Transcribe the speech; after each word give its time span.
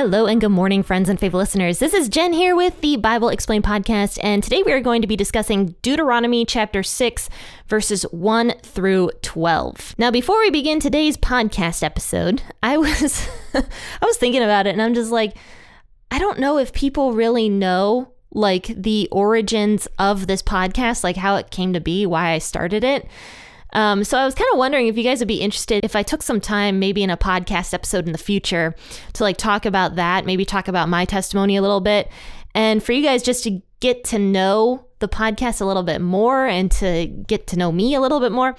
Hello 0.00 0.24
and 0.24 0.40
good 0.40 0.48
morning, 0.48 0.82
friends 0.82 1.10
and 1.10 1.20
faithful 1.20 1.40
listeners. 1.40 1.78
This 1.78 1.92
is 1.92 2.08
Jen 2.08 2.32
here 2.32 2.56
with 2.56 2.80
the 2.80 2.96
Bible 2.96 3.28
Explained 3.28 3.64
podcast, 3.64 4.18
and 4.22 4.42
today 4.42 4.62
we 4.62 4.72
are 4.72 4.80
going 4.80 5.02
to 5.02 5.06
be 5.06 5.14
discussing 5.14 5.74
Deuteronomy 5.82 6.46
chapter 6.46 6.82
6, 6.82 7.28
verses 7.68 8.04
1 8.04 8.54
through 8.62 9.10
12. 9.20 9.96
Now, 9.98 10.10
before 10.10 10.40
we 10.40 10.48
begin 10.48 10.80
today's 10.80 11.18
podcast 11.18 11.82
episode, 11.82 12.42
I 12.62 12.78
was 12.78 13.28
I 13.52 13.62
was 14.06 14.16
thinking 14.16 14.42
about 14.42 14.66
it 14.66 14.70
and 14.70 14.80
I'm 14.80 14.94
just 14.94 15.10
like, 15.10 15.36
I 16.10 16.18
don't 16.18 16.38
know 16.38 16.56
if 16.56 16.72
people 16.72 17.12
really 17.12 17.50
know 17.50 18.14
like 18.32 18.68
the 18.68 19.06
origins 19.12 19.86
of 19.98 20.26
this 20.26 20.42
podcast, 20.42 21.04
like 21.04 21.16
how 21.16 21.36
it 21.36 21.50
came 21.50 21.74
to 21.74 21.80
be, 21.80 22.06
why 22.06 22.30
I 22.30 22.38
started 22.38 22.84
it. 22.84 23.06
Um, 23.72 24.04
so 24.04 24.18
I 24.18 24.24
was 24.24 24.34
kind 24.34 24.48
of 24.52 24.58
wondering 24.58 24.86
if 24.86 24.96
you 24.96 25.04
guys 25.04 25.18
would 25.20 25.28
be 25.28 25.40
interested 25.40 25.84
if 25.84 25.94
I 25.94 26.02
took 26.02 26.22
some 26.22 26.40
time, 26.40 26.78
maybe 26.78 27.02
in 27.02 27.10
a 27.10 27.16
podcast 27.16 27.74
episode 27.74 28.06
in 28.06 28.12
the 28.12 28.18
future, 28.18 28.74
to 29.14 29.22
like 29.22 29.36
talk 29.36 29.64
about 29.64 29.96
that, 29.96 30.26
maybe 30.26 30.44
talk 30.44 30.68
about 30.68 30.88
my 30.88 31.04
testimony 31.04 31.56
a 31.56 31.62
little 31.62 31.80
bit, 31.80 32.10
and 32.54 32.82
for 32.82 32.92
you 32.92 33.02
guys 33.02 33.22
just 33.22 33.44
to 33.44 33.62
get 33.80 34.04
to 34.04 34.18
know 34.18 34.86
the 34.98 35.08
podcast 35.08 35.60
a 35.60 35.64
little 35.64 35.82
bit 35.82 36.00
more 36.00 36.46
and 36.46 36.70
to 36.70 37.06
get 37.06 37.46
to 37.48 37.56
know 37.56 37.72
me 37.72 37.94
a 37.94 38.00
little 38.00 38.20
bit 38.20 38.32
more. 38.32 38.54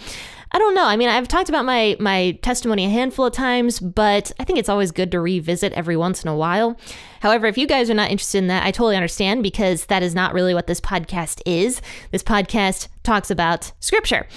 I 0.53 0.59
don't 0.59 0.75
know. 0.75 0.85
I 0.85 0.97
mean, 0.97 1.07
I've 1.07 1.29
talked 1.29 1.47
about 1.47 1.63
my 1.63 1.95
my 1.99 2.37
testimony 2.41 2.85
a 2.85 2.89
handful 2.89 3.25
of 3.25 3.33
times, 3.33 3.79
but 3.79 4.33
I 4.37 4.43
think 4.43 4.59
it's 4.59 4.67
always 4.67 4.91
good 4.91 5.11
to 5.11 5.21
revisit 5.21 5.71
every 5.73 5.95
once 5.95 6.23
in 6.23 6.29
a 6.29 6.35
while. 6.35 6.77
However, 7.21 7.47
if 7.47 7.57
you 7.57 7.67
guys 7.67 7.89
are 7.89 7.93
not 7.93 8.11
interested 8.11 8.39
in 8.39 8.47
that, 8.47 8.65
I 8.65 8.71
totally 8.71 8.97
understand 8.97 9.43
because 9.43 9.85
that 9.85 10.03
is 10.03 10.13
not 10.13 10.33
really 10.33 10.53
what 10.53 10.67
this 10.67 10.81
podcast 10.81 11.41
is. 11.45 11.81
This 12.11 12.23
podcast 12.23 12.89
talks 13.03 13.31
about 13.31 13.71
scripture. 13.79 14.27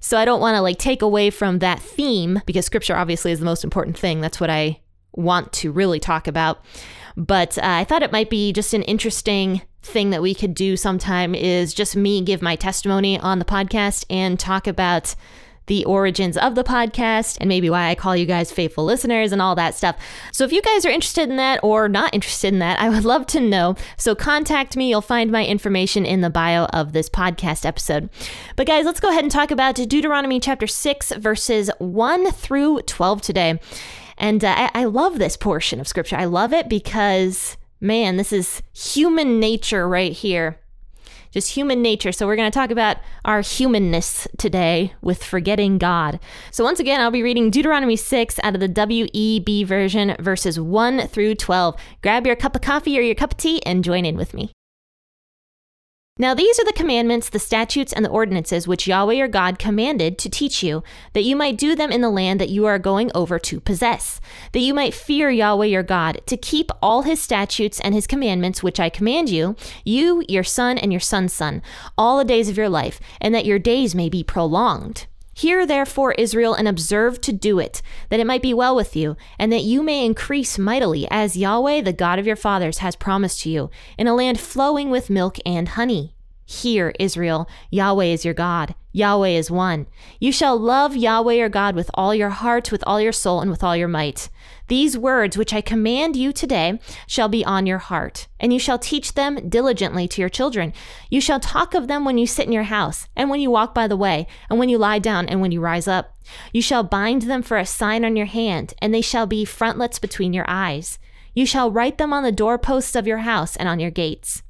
So 0.00 0.16
I 0.16 0.24
don't 0.24 0.40
want 0.40 0.56
to 0.56 0.60
like 0.60 0.78
take 0.78 1.02
away 1.02 1.30
from 1.30 1.58
that 1.60 1.80
theme 1.80 2.42
because 2.46 2.66
scripture 2.66 2.96
obviously 2.96 3.32
is 3.32 3.38
the 3.38 3.44
most 3.44 3.64
important 3.64 3.98
thing. 3.98 4.20
That's 4.20 4.40
what 4.40 4.50
I 4.50 4.80
want 5.12 5.52
to 5.54 5.72
really 5.72 6.00
talk 6.00 6.26
about. 6.26 6.64
But 7.16 7.56
uh, 7.58 7.62
I 7.64 7.84
thought 7.84 8.02
it 8.02 8.12
might 8.12 8.30
be 8.30 8.52
just 8.52 8.74
an 8.74 8.82
interesting 8.82 9.62
thing 9.82 10.10
that 10.10 10.20
we 10.22 10.34
could 10.34 10.54
do 10.54 10.76
sometime 10.76 11.34
is 11.34 11.72
just 11.72 11.96
me 11.96 12.20
give 12.20 12.42
my 12.42 12.56
testimony 12.56 13.18
on 13.18 13.38
the 13.38 13.44
podcast 13.44 14.04
and 14.10 14.38
talk 14.38 14.66
about 14.66 15.14
the 15.66 15.84
origins 15.84 16.36
of 16.36 16.54
the 16.54 16.64
podcast 16.64 17.36
and 17.40 17.48
maybe 17.48 17.68
why 17.68 17.88
I 17.88 17.94
call 17.94 18.16
you 18.16 18.26
guys 18.26 18.52
faithful 18.52 18.84
listeners 18.84 19.32
and 19.32 19.42
all 19.42 19.54
that 19.56 19.74
stuff. 19.74 19.96
So 20.32 20.44
if 20.44 20.52
you 20.52 20.62
guys 20.62 20.84
are 20.84 20.90
interested 20.90 21.28
in 21.28 21.36
that 21.36 21.60
or 21.62 21.88
not 21.88 22.14
interested 22.14 22.52
in 22.52 22.60
that, 22.60 22.80
I 22.86 22.88
would 22.88 23.04
love 23.04 23.26
to 23.28 23.40
know. 23.40 23.76
So 23.96 24.14
contact 24.14 24.76
me. 24.76 24.90
You'll 24.90 25.00
find 25.00 25.30
my 25.30 25.44
information 25.44 26.06
in 26.06 26.20
the 26.20 26.30
bio 26.30 26.64
of 26.66 26.92
this 26.92 27.08
podcast 27.08 27.64
episode. 27.64 28.08
But 28.54 28.66
guys, 28.66 28.84
let's 28.84 29.00
go 29.00 29.10
ahead 29.10 29.24
and 29.24 29.30
talk 29.30 29.50
about 29.50 29.74
Deuteronomy 29.74 30.40
chapter 30.40 30.66
6, 30.66 31.12
verses 31.12 31.70
1 31.78 32.30
through 32.32 32.82
12 32.82 33.22
today. 33.22 33.60
And 34.18 34.44
uh, 34.44 34.54
I, 34.56 34.82
I 34.82 34.84
love 34.84 35.18
this 35.18 35.36
portion 35.36 35.80
of 35.80 35.88
scripture. 35.88 36.16
I 36.16 36.24
love 36.24 36.52
it 36.52 36.68
because, 36.68 37.56
man, 37.80 38.16
this 38.16 38.32
is 38.32 38.62
human 38.72 39.38
nature 39.38 39.88
right 39.88 40.12
here 40.12 40.58
just 41.30 41.52
human 41.52 41.82
nature. 41.82 42.12
So 42.12 42.26
we're 42.26 42.36
going 42.36 42.50
to 42.50 42.58
talk 42.58 42.70
about 42.70 42.98
our 43.24 43.40
humanness 43.40 44.26
today 44.38 44.94
with 45.00 45.22
forgetting 45.22 45.78
God. 45.78 46.20
So 46.50 46.64
once 46.64 46.80
again, 46.80 47.00
I'll 47.00 47.10
be 47.10 47.22
reading 47.22 47.50
Deuteronomy 47.50 47.96
6 47.96 48.38
out 48.42 48.54
of 48.54 48.60
the 48.60 48.68
WEB 48.68 49.66
version, 49.66 50.16
verses 50.18 50.58
1 50.58 51.08
through 51.08 51.34
12. 51.36 51.76
Grab 52.02 52.26
your 52.26 52.36
cup 52.36 52.54
of 52.54 52.62
coffee 52.62 52.98
or 52.98 53.02
your 53.02 53.14
cup 53.14 53.32
of 53.32 53.38
tea 53.38 53.62
and 53.64 53.84
join 53.84 54.04
in 54.04 54.16
with 54.16 54.34
me. 54.34 54.52
Now 56.18 56.32
these 56.32 56.58
are 56.58 56.64
the 56.64 56.72
commandments, 56.72 57.28
the 57.28 57.38
statutes, 57.38 57.92
and 57.92 58.02
the 58.02 58.10
ordinances 58.10 58.66
which 58.66 58.86
Yahweh 58.86 59.12
your 59.12 59.28
God 59.28 59.58
commanded 59.58 60.16
to 60.16 60.30
teach 60.30 60.62
you, 60.62 60.82
that 61.12 61.24
you 61.24 61.36
might 61.36 61.58
do 61.58 61.74
them 61.74 61.92
in 61.92 62.00
the 62.00 62.08
land 62.08 62.40
that 62.40 62.48
you 62.48 62.64
are 62.64 62.78
going 62.78 63.10
over 63.14 63.38
to 63.38 63.60
possess, 63.60 64.18
that 64.52 64.60
you 64.60 64.72
might 64.72 64.94
fear 64.94 65.28
Yahweh 65.28 65.66
your 65.66 65.82
God, 65.82 66.22
to 66.24 66.38
keep 66.38 66.70
all 66.80 67.02
his 67.02 67.20
statutes 67.20 67.80
and 67.80 67.94
his 67.94 68.06
commandments 68.06 68.62
which 68.62 68.80
I 68.80 68.88
command 68.88 69.28
you, 69.28 69.56
you, 69.84 70.24
your 70.26 70.44
son, 70.44 70.78
and 70.78 70.90
your 70.90 71.00
son's 71.00 71.34
son, 71.34 71.60
all 71.98 72.16
the 72.16 72.24
days 72.24 72.48
of 72.48 72.56
your 72.56 72.70
life, 72.70 72.98
and 73.20 73.34
that 73.34 73.44
your 73.44 73.58
days 73.58 73.94
may 73.94 74.08
be 74.08 74.24
prolonged. 74.24 75.06
Hear 75.36 75.66
therefore, 75.66 76.12
Israel, 76.12 76.54
and 76.54 76.66
observe 76.66 77.20
to 77.20 77.30
do 77.30 77.58
it, 77.58 77.82
that 78.08 78.20
it 78.20 78.26
might 78.26 78.40
be 78.40 78.54
well 78.54 78.74
with 78.74 78.96
you, 78.96 79.18
and 79.38 79.52
that 79.52 79.64
you 79.64 79.82
may 79.82 80.02
increase 80.02 80.58
mightily, 80.58 81.06
as 81.10 81.36
Yahweh, 81.36 81.82
the 81.82 81.92
God 81.92 82.18
of 82.18 82.26
your 82.26 82.36
fathers, 82.36 82.78
has 82.78 82.96
promised 82.96 83.42
to 83.42 83.50
you, 83.50 83.70
in 83.98 84.06
a 84.06 84.14
land 84.14 84.40
flowing 84.40 84.88
with 84.88 85.10
milk 85.10 85.36
and 85.44 85.68
honey. 85.68 86.15
Hear, 86.48 86.94
Israel, 87.00 87.48
Yahweh 87.70 88.04
is 88.04 88.24
your 88.24 88.32
God. 88.32 88.76
Yahweh 88.92 89.30
is 89.30 89.50
one. 89.50 89.88
You 90.20 90.30
shall 90.30 90.56
love 90.56 90.94
Yahweh 90.94 91.34
your 91.34 91.48
God 91.48 91.74
with 91.74 91.90
all 91.94 92.14
your 92.14 92.30
heart, 92.30 92.70
with 92.70 92.84
all 92.86 93.00
your 93.00 93.12
soul, 93.12 93.40
and 93.40 93.50
with 93.50 93.64
all 93.64 93.76
your 93.76 93.88
might. 93.88 94.30
These 94.68 94.96
words 94.96 95.36
which 95.36 95.52
I 95.52 95.60
command 95.60 96.14
you 96.14 96.32
today 96.32 96.78
shall 97.08 97.28
be 97.28 97.44
on 97.44 97.66
your 97.66 97.78
heart, 97.78 98.28
and 98.38 98.52
you 98.52 98.60
shall 98.60 98.78
teach 98.78 99.14
them 99.14 99.48
diligently 99.48 100.06
to 100.06 100.20
your 100.20 100.28
children. 100.28 100.72
You 101.10 101.20
shall 101.20 101.40
talk 101.40 101.74
of 101.74 101.88
them 101.88 102.04
when 102.04 102.16
you 102.16 102.28
sit 102.28 102.46
in 102.46 102.52
your 102.52 102.62
house, 102.62 103.08
and 103.16 103.28
when 103.28 103.40
you 103.40 103.50
walk 103.50 103.74
by 103.74 103.88
the 103.88 103.96
way, 103.96 104.28
and 104.48 104.56
when 104.56 104.68
you 104.68 104.78
lie 104.78 105.00
down, 105.00 105.28
and 105.28 105.40
when 105.40 105.50
you 105.50 105.60
rise 105.60 105.88
up. 105.88 106.16
You 106.52 106.62
shall 106.62 106.84
bind 106.84 107.22
them 107.22 107.42
for 107.42 107.56
a 107.56 107.66
sign 107.66 108.04
on 108.04 108.14
your 108.14 108.26
hand, 108.26 108.72
and 108.80 108.94
they 108.94 109.02
shall 109.02 109.26
be 109.26 109.44
frontlets 109.44 109.98
between 109.98 110.32
your 110.32 110.46
eyes. 110.46 111.00
You 111.34 111.44
shall 111.44 111.72
write 111.72 111.98
them 111.98 112.12
on 112.12 112.22
the 112.22 112.30
doorposts 112.30 112.94
of 112.94 113.08
your 113.08 113.18
house 113.18 113.56
and 113.56 113.68
on 113.68 113.80
your 113.80 113.90
gates. 113.90 114.42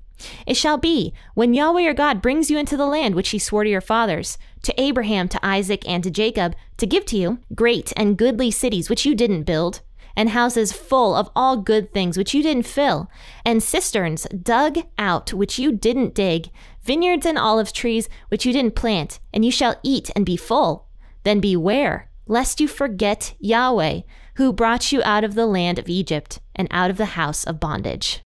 It 0.47 0.57
shall 0.57 0.79
be, 0.79 1.13
when 1.35 1.55
Yahweh 1.55 1.83
your 1.83 1.95
God 1.95 2.23
brings 2.23 2.51
you 2.51 2.59
into 2.59 2.77
the 2.77 2.87
land 2.87 3.15
which 3.15 3.31
he 3.31 3.39
swore 3.39 3.65
to 3.65 3.71
your 3.71 3.81
fathers, 3.81 4.39
to 4.63 4.81
Abraham, 4.81 5.29
to 5.29 5.47
Isaac, 5.47 5.87
and 5.89 6.03
to 6.05 6.11
Jacob, 6.11 6.55
to 6.79 6.87
give 6.87 7.05
to 7.07 7.17
you 7.17 7.39
great 7.55 7.93
and 7.97 8.17
goodly 8.17 8.51
cities 8.51 8.89
which 8.89 9.05
you 9.05 9.15
didn't 9.15 9.45
build, 9.45 9.83
and 10.17 10.31
houses 10.31 10.73
full 10.73 11.15
of 11.15 11.31
all 11.37 11.59
good 11.59 11.93
things 11.93 12.17
which 12.17 12.33
you 12.33 12.43
didn't 12.43 12.67
fill, 12.67 13.11
and 13.45 13.63
cisterns 13.63 14.27
dug 14.43 14.79
out 14.99 15.35
which 15.35 15.59
you 15.59 15.71
didn't 15.71 16.15
dig, 16.15 16.51
vineyards 16.83 17.27
and 17.27 17.39
olive 17.39 17.73
trees 17.73 18.09
which 18.29 18.47
you 18.47 18.53
didn't 18.53 18.75
plant, 18.75 19.21
and 19.35 19.45
you 19.45 19.51
shall 19.51 19.79
eat 19.83 20.11
and 20.17 20.25
be 20.25 20.37
full. 20.37 20.87
Then 21.25 21.41
beware, 21.41 22.09
lest 22.27 22.61
you 22.61 22.69
forget 22.69 23.35
Yahweh, 23.39 24.01
who 24.37 24.53
brought 24.53 24.93
you 24.93 25.03
out 25.05 25.25
of 25.25 25.35
the 25.35 25.47
land 25.47 25.79
of 25.79 25.89
Egypt 25.89 26.41
and 26.55 26.69
out 26.71 26.91
of 26.91 26.97
the 26.97 27.17
house 27.17 27.45
of 27.45 27.61
bondage. 27.61 28.23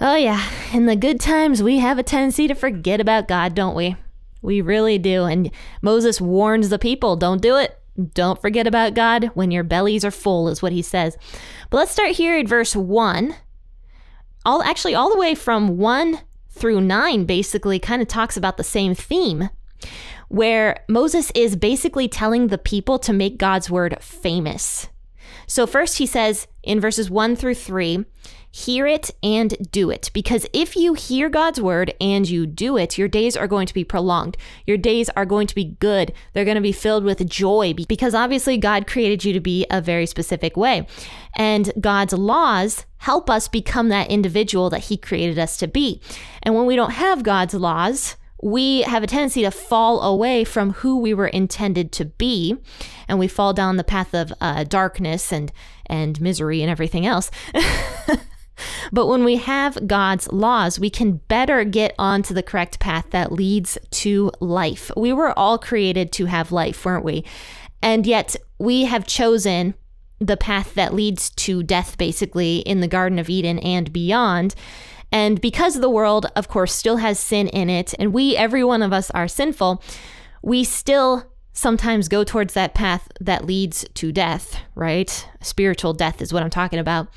Oh, 0.00 0.14
yeah, 0.14 0.48
in 0.72 0.86
the 0.86 0.94
good 0.94 1.18
times, 1.18 1.62
we 1.62 1.78
have 1.78 1.98
a 1.98 2.04
tendency 2.04 2.46
to 2.46 2.54
forget 2.54 3.00
about 3.00 3.26
God, 3.26 3.54
don't 3.54 3.74
we? 3.74 3.96
We 4.42 4.60
really 4.60 4.96
do. 4.96 5.24
And 5.24 5.50
Moses 5.82 6.20
warns 6.20 6.68
the 6.68 6.78
people 6.78 7.16
don't 7.16 7.42
do 7.42 7.56
it. 7.56 7.80
Don't 8.14 8.40
forget 8.40 8.68
about 8.68 8.94
God 8.94 9.32
when 9.34 9.50
your 9.50 9.64
bellies 9.64 10.04
are 10.04 10.12
full, 10.12 10.48
is 10.48 10.62
what 10.62 10.70
he 10.70 10.82
says. 10.82 11.16
But 11.68 11.78
let's 11.78 11.90
start 11.90 12.12
here 12.12 12.38
at 12.38 12.46
verse 12.46 12.76
1. 12.76 13.34
All 14.44 14.62
actually 14.62 14.94
all 14.94 15.10
the 15.10 15.18
way 15.18 15.34
from 15.34 15.78
1 15.78 16.20
through 16.48 16.80
9 16.80 17.24
basically 17.24 17.80
kind 17.80 18.00
of 18.00 18.06
talks 18.06 18.36
about 18.36 18.56
the 18.56 18.64
same 18.64 18.94
theme 18.94 19.50
where 20.28 20.84
Moses 20.88 21.32
is 21.34 21.56
basically 21.56 22.06
telling 22.06 22.46
the 22.46 22.58
people 22.58 22.98
to 23.00 23.12
make 23.12 23.38
God's 23.38 23.68
word 23.68 23.96
famous. 24.00 24.88
So 25.46 25.66
first 25.66 25.98
he 25.98 26.06
says 26.06 26.46
in 26.62 26.78
verses 26.78 27.10
1 27.10 27.34
through 27.34 27.54
3, 27.54 28.04
Hear 28.50 28.86
it 28.86 29.10
and 29.22 29.70
do 29.70 29.90
it. 29.90 30.10
Because 30.14 30.46
if 30.52 30.74
you 30.74 30.94
hear 30.94 31.28
God's 31.28 31.60
word 31.60 31.92
and 32.00 32.28
you 32.28 32.46
do 32.46 32.76
it, 32.76 32.96
your 32.96 33.08
days 33.08 33.36
are 33.36 33.46
going 33.46 33.66
to 33.66 33.74
be 33.74 33.84
prolonged. 33.84 34.36
Your 34.66 34.78
days 34.78 35.10
are 35.10 35.26
going 35.26 35.46
to 35.48 35.54
be 35.54 35.76
good. 35.80 36.12
They're 36.32 36.44
going 36.44 36.54
to 36.54 36.60
be 36.60 36.72
filled 36.72 37.04
with 37.04 37.28
joy 37.28 37.74
because 37.74 38.14
obviously 38.14 38.56
God 38.56 38.86
created 38.86 39.24
you 39.24 39.32
to 39.32 39.40
be 39.40 39.66
a 39.70 39.80
very 39.80 40.06
specific 40.06 40.56
way. 40.56 40.86
And 41.36 41.72
God's 41.80 42.14
laws 42.14 42.86
help 42.98 43.28
us 43.28 43.48
become 43.48 43.90
that 43.90 44.10
individual 44.10 44.70
that 44.70 44.84
He 44.84 44.96
created 44.96 45.38
us 45.38 45.56
to 45.58 45.68
be. 45.68 46.00
And 46.42 46.54
when 46.54 46.66
we 46.66 46.76
don't 46.76 46.92
have 46.92 47.22
God's 47.22 47.54
laws, 47.54 48.16
we 48.42 48.82
have 48.82 49.02
a 49.02 49.06
tendency 49.06 49.42
to 49.42 49.50
fall 49.50 50.00
away 50.00 50.44
from 50.44 50.72
who 50.74 50.98
we 50.98 51.12
were 51.12 51.26
intended 51.26 51.90
to 51.92 52.04
be, 52.04 52.56
and 53.08 53.18
we 53.18 53.26
fall 53.26 53.52
down 53.52 53.76
the 53.76 53.84
path 53.84 54.14
of 54.14 54.32
uh, 54.40 54.64
darkness 54.64 55.32
and 55.32 55.52
and 55.86 56.20
misery 56.20 56.62
and 56.62 56.70
everything 56.70 57.06
else. 57.06 57.30
But 58.92 59.06
when 59.06 59.24
we 59.24 59.36
have 59.36 59.86
God's 59.86 60.30
laws, 60.32 60.78
we 60.78 60.90
can 60.90 61.16
better 61.28 61.64
get 61.64 61.94
onto 61.98 62.34
the 62.34 62.42
correct 62.42 62.78
path 62.78 63.10
that 63.10 63.32
leads 63.32 63.78
to 63.90 64.30
life. 64.40 64.90
We 64.96 65.12
were 65.12 65.38
all 65.38 65.58
created 65.58 66.12
to 66.12 66.26
have 66.26 66.52
life, 66.52 66.84
weren't 66.84 67.04
we? 67.04 67.24
And 67.82 68.06
yet 68.06 68.36
we 68.58 68.84
have 68.84 69.06
chosen 69.06 69.74
the 70.18 70.36
path 70.36 70.74
that 70.74 70.94
leads 70.94 71.30
to 71.30 71.62
death, 71.62 71.96
basically, 71.96 72.58
in 72.58 72.80
the 72.80 72.88
Garden 72.88 73.18
of 73.18 73.30
Eden 73.30 73.58
and 73.60 73.92
beyond. 73.92 74.54
And 75.12 75.40
because 75.40 75.74
the 75.74 75.88
world, 75.88 76.26
of 76.36 76.48
course, 76.48 76.74
still 76.74 76.96
has 76.96 77.18
sin 77.18 77.48
in 77.48 77.70
it, 77.70 77.94
and 77.98 78.12
we, 78.12 78.36
every 78.36 78.64
one 78.64 78.82
of 78.82 78.92
us, 78.92 79.10
are 79.12 79.28
sinful, 79.28 79.82
we 80.42 80.64
still 80.64 81.24
sometimes 81.52 82.08
go 82.08 82.24
towards 82.24 82.54
that 82.54 82.74
path 82.74 83.08
that 83.20 83.44
leads 83.44 83.84
to 83.94 84.12
death, 84.12 84.60
right? 84.74 85.26
Spiritual 85.40 85.92
death 85.92 86.20
is 86.20 86.32
what 86.32 86.42
I'm 86.42 86.50
talking 86.50 86.78
about. 86.78 87.08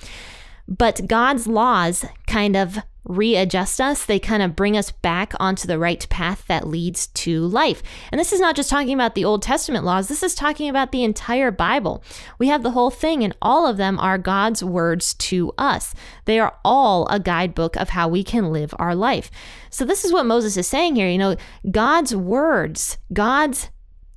But 0.71 1.05
God's 1.05 1.47
laws 1.47 2.05
kind 2.27 2.55
of 2.55 2.79
readjust 3.03 3.81
us. 3.81 4.05
They 4.05 4.19
kind 4.19 4.41
of 4.41 4.55
bring 4.55 4.77
us 4.77 4.89
back 4.89 5.33
onto 5.37 5.67
the 5.67 5.77
right 5.77 6.07
path 6.09 6.45
that 6.47 6.65
leads 6.65 7.07
to 7.07 7.45
life. 7.45 7.83
And 8.09 8.17
this 8.17 8.31
is 8.31 8.39
not 8.39 8.55
just 8.55 8.69
talking 8.69 8.93
about 8.93 9.13
the 9.13 9.25
Old 9.25 9.41
Testament 9.41 9.83
laws, 9.83 10.07
this 10.07 10.23
is 10.23 10.33
talking 10.33 10.69
about 10.69 10.93
the 10.93 11.03
entire 11.03 11.51
Bible. 11.51 12.01
We 12.39 12.47
have 12.47 12.63
the 12.63 12.71
whole 12.71 12.89
thing, 12.89 13.21
and 13.21 13.35
all 13.41 13.67
of 13.67 13.75
them 13.75 13.99
are 13.99 14.17
God's 14.17 14.63
words 14.63 15.13
to 15.15 15.51
us. 15.57 15.93
They 16.23 16.39
are 16.39 16.55
all 16.63 17.05
a 17.07 17.19
guidebook 17.19 17.75
of 17.75 17.89
how 17.89 18.07
we 18.07 18.23
can 18.23 18.53
live 18.53 18.73
our 18.79 18.95
life. 18.95 19.29
So, 19.69 19.83
this 19.83 20.05
is 20.05 20.13
what 20.13 20.25
Moses 20.25 20.55
is 20.55 20.67
saying 20.67 20.95
here. 20.95 21.09
You 21.09 21.17
know, 21.17 21.35
God's 21.69 22.15
words, 22.15 22.97
God's 23.11 23.69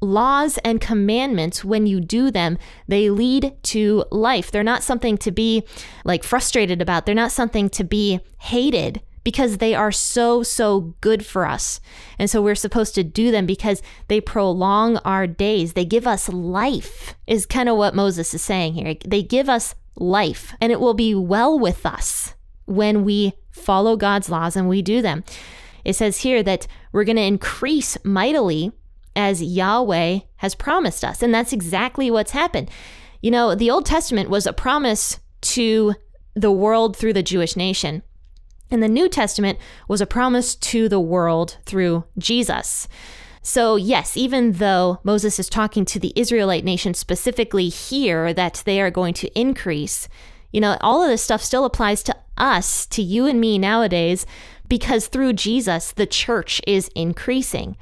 laws 0.05 0.59
and 0.59 0.81
commandments, 0.81 1.65
when 1.65 1.87
you 1.87 2.01
do 2.01 2.31
them, 2.31 2.59
they 2.87 3.11
lead 3.11 3.57
to 3.65 4.05
life. 4.11 4.51
They're 4.51 4.63
not 4.63 4.83
something 4.83 5.19
to 5.19 5.33
be 5.33 5.65
like 6.05 6.23
frustrated 6.23 6.81
about, 6.81 7.07
they're 7.07 7.15
not 7.15 7.33
something 7.33 7.69
to 7.71 7.85
be 7.85 8.21
hated 8.39 9.01
because 9.25 9.57
they 9.57 9.75
are 9.75 9.91
so, 9.91 10.43
so 10.43 10.95
good 11.01 11.25
for 11.25 11.47
us. 11.47 11.81
And 12.19 12.29
so 12.29 12.43
we're 12.43 12.55
supposed 12.55 12.95
to 12.95 13.03
do 13.03 13.31
them 13.31 13.47
because 13.47 13.83
they 14.09 14.21
prolong 14.21 14.99
our 14.99 15.27
days. 15.27 15.73
They 15.73 15.87
give 15.87 16.07
us 16.07 16.29
life, 16.29 17.15
is 17.27 17.47
kind 17.47 17.71
of 17.71 17.79
what 17.79 17.95
Moses 17.95 18.35
is 18.35 18.43
saying 18.43 18.75
here. 18.75 18.97
They 19.05 19.23
give 19.23 19.49
us 19.49 19.75
life, 19.97 20.55
and 20.61 20.71
it 20.71 20.81
will 20.81 20.95
be 20.95 21.15
well 21.15 21.59
with 21.59 21.87
us 21.87 22.35
when 22.67 23.05
we 23.05 23.33
follow 23.51 23.97
God's 23.97 24.29
laws 24.29 24.57
and 24.57 24.69
we 24.69 24.83
do 24.83 25.01
them. 25.01 25.25
It 25.85 25.95
says 25.95 26.19
here 26.19 26.43
that 26.43 26.67
we're 26.93 27.05
going 27.05 27.17
to 27.17 27.23
increase 27.23 27.97
mightily 28.05 28.73
as 29.17 29.43
Yahweh 29.43 30.21
has 30.37 30.55
promised 30.55 31.05
us. 31.05 31.23
And 31.23 31.35
that's 31.35 31.53
exactly 31.53 32.11
what's 32.11 32.33
happened. 32.33 32.71
You 33.23 33.31
know, 33.31 33.55
the 33.55 33.71
Old 33.71 33.87
Testament 33.87 34.29
was 34.29 34.47
a 34.47 34.53
promise 34.53 35.21
to 35.43 35.95
the 36.35 36.51
world 36.51 36.97
through 36.97 37.13
the 37.13 37.23
Jewish 37.23 37.57
nation. 37.57 38.03
And 38.71 38.83
the 38.83 38.89
New 38.89 39.09
Testament 39.09 39.59
was 39.89 40.01
a 40.01 40.07
promise 40.07 40.55
to 40.57 40.89
the 40.89 41.01
world 41.01 41.59
through 41.65 42.05
Jesus. 42.19 42.89
So, 43.43 43.77
yes, 43.77 44.17
even 44.17 44.53
though 44.53 45.01
Moses 45.05 45.39
is 45.39 45.49
talking 45.49 45.85
to 45.85 46.01
the 46.01 46.15
Israelite 46.17 46.65
nation 46.65 46.95
specifically 46.95 47.69
here 47.69 48.33
that 48.33 48.63
they 48.65 48.81
are 48.81 48.91
going 48.91 49.15
to 49.15 49.39
increase, 49.39 50.09
you 50.51 50.61
know, 50.61 50.79
all 50.81 51.03
of 51.03 51.11
this 51.11 51.23
stuff 51.23 51.43
still 51.43 51.65
applies 51.65 52.03
to 52.05 52.17
us, 52.39 52.87
to 52.87 53.03
you 53.03 53.27
and 53.27 53.41
me 53.41 53.59
nowadays, 53.59 54.25
because 54.69 55.09
through 55.09 55.35
Jesus, 55.35 55.93
the 55.93 56.07
church 56.07 56.61
is 56.67 56.89
increasing. 56.95 57.77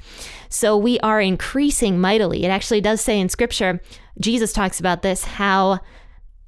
So 0.49 0.77
we 0.77 0.99
are 0.99 1.21
increasing 1.21 1.99
mightily. 1.99 2.43
It 2.43 2.49
actually 2.49 2.81
does 2.81 3.01
say 3.01 3.19
in 3.19 3.29
scripture, 3.29 3.81
Jesus 4.19 4.53
talks 4.53 4.79
about 4.79 5.01
this, 5.01 5.23
how 5.23 5.79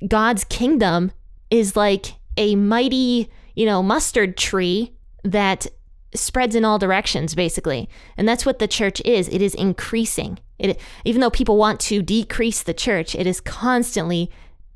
God's 0.07 0.43
kingdom 0.43 1.11
is 1.49 1.75
like 1.75 2.15
a 2.37 2.55
mighty, 2.55 3.29
you 3.55 3.65
know, 3.65 3.81
mustard 3.81 4.37
tree 4.37 4.93
that 5.23 5.67
spreads 6.13 6.55
in 6.55 6.65
all 6.65 6.79
directions, 6.79 7.35
basically. 7.35 7.89
And 8.17 8.27
that's 8.27 8.45
what 8.45 8.59
the 8.59 8.67
church 8.67 9.01
is. 9.03 9.27
It 9.29 9.41
is 9.41 9.55
increasing. 9.55 10.39
It, 10.59 10.79
even 11.03 11.21
though 11.21 11.29
people 11.29 11.57
want 11.57 11.79
to 11.81 12.01
decrease 12.01 12.63
the 12.63 12.73
church, 12.73 13.15
it 13.15 13.27
is 13.27 13.41
constantly 13.41 14.31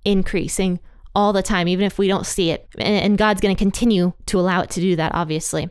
increasing 0.05 0.79
all 1.15 1.33
the 1.33 1.43
time, 1.43 1.67
even 1.67 1.85
if 1.85 1.97
we 1.97 2.07
don't 2.07 2.25
see 2.25 2.51
it. 2.51 2.67
And 2.77 3.17
God's 3.17 3.41
going 3.41 3.55
to 3.55 3.59
continue 3.59 4.13
to 4.27 4.39
allow 4.39 4.61
it 4.61 4.69
to 4.71 4.81
do 4.81 4.95
that, 4.95 5.13
obviously. 5.15 5.69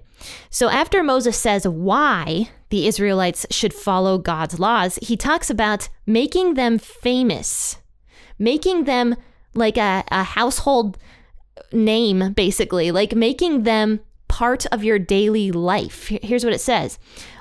So 0.51 0.69
after 0.69 1.03
Moses 1.03 1.37
says 1.37 1.67
why 1.67 2.51
the 2.71 2.87
Israelites 2.87 3.47
should 3.51 3.73
follow 3.73 4.19
God's 4.19 4.59
laws, 4.59 4.99
he 5.01 5.17
talks 5.17 5.49
about 5.49 5.89
making 6.07 6.55
them 6.55 6.79
famous, 6.79 7.77
making 8.39 8.85
them 8.85 9.17
like 9.55 9.77
a, 9.77 10.05
a 10.11 10.23
household 10.25 10.99
name, 11.73 12.33
basically, 12.33 12.91
like 12.91 13.15
making 13.15 13.63
them 13.63 14.01
part 14.27 14.67
of 14.67 14.85
your 14.85 14.99
daily 14.99 15.51
life. 15.51 16.09
Here's 16.09 16.45
what 16.45 16.53
it 16.53 16.61
says. 16.61 16.99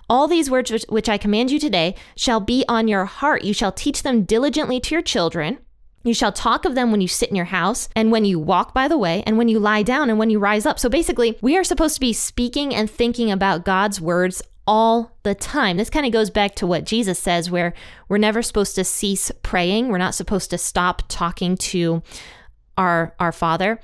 All 0.09 0.27
these 0.27 0.49
words 0.49 0.71
which, 0.71 0.85
which 0.87 1.09
I 1.09 1.17
command 1.17 1.51
you 1.51 1.59
today 1.59 1.95
shall 2.15 2.39
be 2.39 2.63
on 2.69 2.87
your 2.87 3.05
heart. 3.05 3.43
You 3.43 3.53
shall 3.53 3.73
teach 3.73 4.03
them 4.03 4.23
diligently 4.23 4.79
to 4.79 4.95
your 4.95 5.01
children 5.01 5.57
you 6.03 6.13
shall 6.13 6.31
talk 6.31 6.65
of 6.65 6.75
them 6.75 6.91
when 6.91 7.01
you 7.01 7.07
sit 7.07 7.29
in 7.29 7.35
your 7.35 7.45
house, 7.45 7.89
and 7.95 8.11
when 8.11 8.25
you 8.25 8.39
walk 8.39 8.73
by 8.73 8.87
the 8.87 8.97
way, 8.97 9.23
and 9.25 9.37
when 9.37 9.49
you 9.49 9.59
lie 9.59 9.83
down, 9.83 10.09
and 10.09 10.17
when 10.17 10.29
you 10.29 10.39
rise 10.39 10.65
up. 10.65 10.79
So 10.79 10.89
basically, 10.89 11.37
we 11.41 11.57
are 11.57 11.63
supposed 11.63 11.95
to 11.95 12.01
be 12.01 12.13
speaking 12.13 12.73
and 12.73 12.89
thinking 12.89 13.31
about 13.31 13.65
God's 13.65 13.99
words 13.99 14.41
all 14.67 15.17
the 15.23 15.33
time. 15.33 15.77
This 15.77 15.89
kind 15.89 16.05
of 16.05 16.11
goes 16.11 16.29
back 16.29 16.55
to 16.55 16.67
what 16.67 16.83
Jesus 16.83 17.17
says, 17.17 17.49
where 17.49 17.73
we're 18.09 18.17
never 18.17 18.41
supposed 18.41 18.75
to 18.75 18.83
cease 18.83 19.31
praying. 19.41 19.87
We're 19.87 19.97
not 19.97 20.15
supposed 20.15 20.49
to 20.49 20.57
stop 20.57 21.03
talking 21.07 21.55
to 21.57 22.03
our, 22.77 23.15
our 23.19 23.31
Father. 23.31 23.79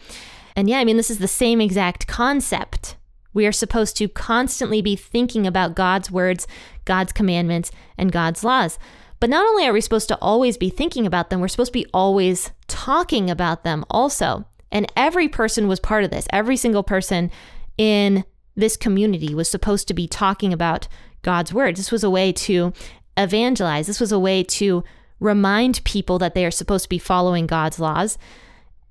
And 0.56 0.70
yeah, 0.70 0.80
I 0.80 0.86
mean, 0.86 0.98
this 0.98 1.10
is 1.10 1.20
the 1.20 1.28
same 1.28 1.62
exact 1.62 2.06
concept. 2.08 2.98
We 3.34 3.48
are 3.48 3.52
supposed 3.52 3.98
to 3.98 4.08
constantly 4.08 4.82
be 4.82 4.96
thinking 4.96 5.48
about 5.48 5.76
God's 5.76 6.12
words, 6.12 6.48
God's 6.86 7.12
commandments, 7.12 7.72
and 7.98 8.12
God's 8.12 8.44
laws. 8.44 8.78
But 9.24 9.30
not 9.30 9.48
only 9.48 9.66
are 9.66 9.72
we 9.72 9.80
supposed 9.80 10.10
to 10.10 10.18
always 10.20 10.58
be 10.58 10.70
thinking 10.70 11.08
about 11.08 11.30
them, 11.30 11.40
we're 11.40 11.48
supposed 11.48 11.72
to 11.72 11.80
be 11.80 11.90
always 11.94 12.52
talking 12.68 13.30
about 13.30 13.64
them 13.64 13.86
also. 13.90 14.44
And 14.70 14.92
every 14.98 15.30
person 15.30 15.70
was 15.70 15.80
part 15.80 16.04
of 16.04 16.10
this. 16.10 16.28
Every 16.34 16.58
single 16.58 16.84
person 16.84 17.32
in 17.78 18.26
this 18.58 18.76
community 18.76 19.34
was 19.34 19.48
supposed 19.48 19.88
to 19.88 19.94
be 19.94 20.10
talking 20.10 20.52
about 20.52 20.90
God's 21.22 21.54
word. 21.54 21.78
This 21.78 21.90
was 21.90 22.04
a 22.04 22.10
way 22.10 22.34
to 22.34 22.74
evangelize. 23.16 23.88
This 23.88 24.02
was 24.02 24.12
a 24.12 24.20
way 24.20 24.44
to 24.44 24.84
remind 25.22 25.86
people 25.86 26.20
that 26.20 26.34
they 26.34 26.46
are 26.46 26.52
supposed 26.52 26.84
to 26.84 26.90
be 26.90 27.00
following 27.00 27.48
God's 27.48 27.80
laws. 27.80 28.18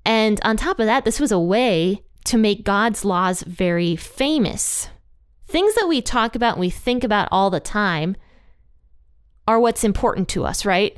And 0.03 0.39
on 0.43 0.57
top 0.57 0.79
of 0.79 0.87
that, 0.87 1.05
this 1.05 1.19
was 1.19 1.31
a 1.31 1.37
way 1.37 2.01
to 2.25 2.39
make 2.39 2.63
God's 2.63 3.05
laws 3.05 3.43
very 3.43 3.95
famous. 3.95 4.89
Things 5.45 5.75
that 5.75 5.85
we 5.87 6.01
talk 6.01 6.33
about 6.35 6.53
and 6.53 6.61
we 6.61 6.71
think 6.71 7.03
about 7.03 7.27
all 7.31 7.51
the 7.51 7.59
time 7.59 8.15
are 9.47 9.59
what's 9.59 9.83
important 9.83 10.29
to 10.29 10.45
us, 10.45 10.65
right? 10.65 10.97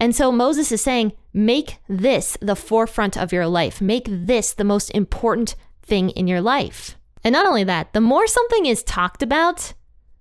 And 0.00 0.14
so 0.14 0.30
Moses 0.30 0.70
is 0.72 0.80
saying, 0.80 1.12
make 1.32 1.78
this 1.88 2.36
the 2.40 2.56
forefront 2.56 3.16
of 3.16 3.32
your 3.32 3.46
life. 3.46 3.80
Make 3.80 4.06
this 4.08 4.52
the 4.52 4.64
most 4.64 4.90
important 4.90 5.54
thing 5.82 6.10
in 6.10 6.26
your 6.28 6.40
life. 6.40 6.96
And 7.24 7.32
not 7.32 7.46
only 7.46 7.64
that, 7.64 7.92
the 7.92 8.00
more 8.00 8.26
something 8.26 8.66
is 8.66 8.82
talked 8.82 9.22
about, 9.22 9.72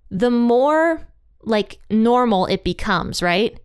the 0.09 0.31
more 0.31 1.07
like 1.43 1.79
normal 1.89 2.45
it 2.47 2.63
becomes, 2.63 3.21
right? 3.21 3.59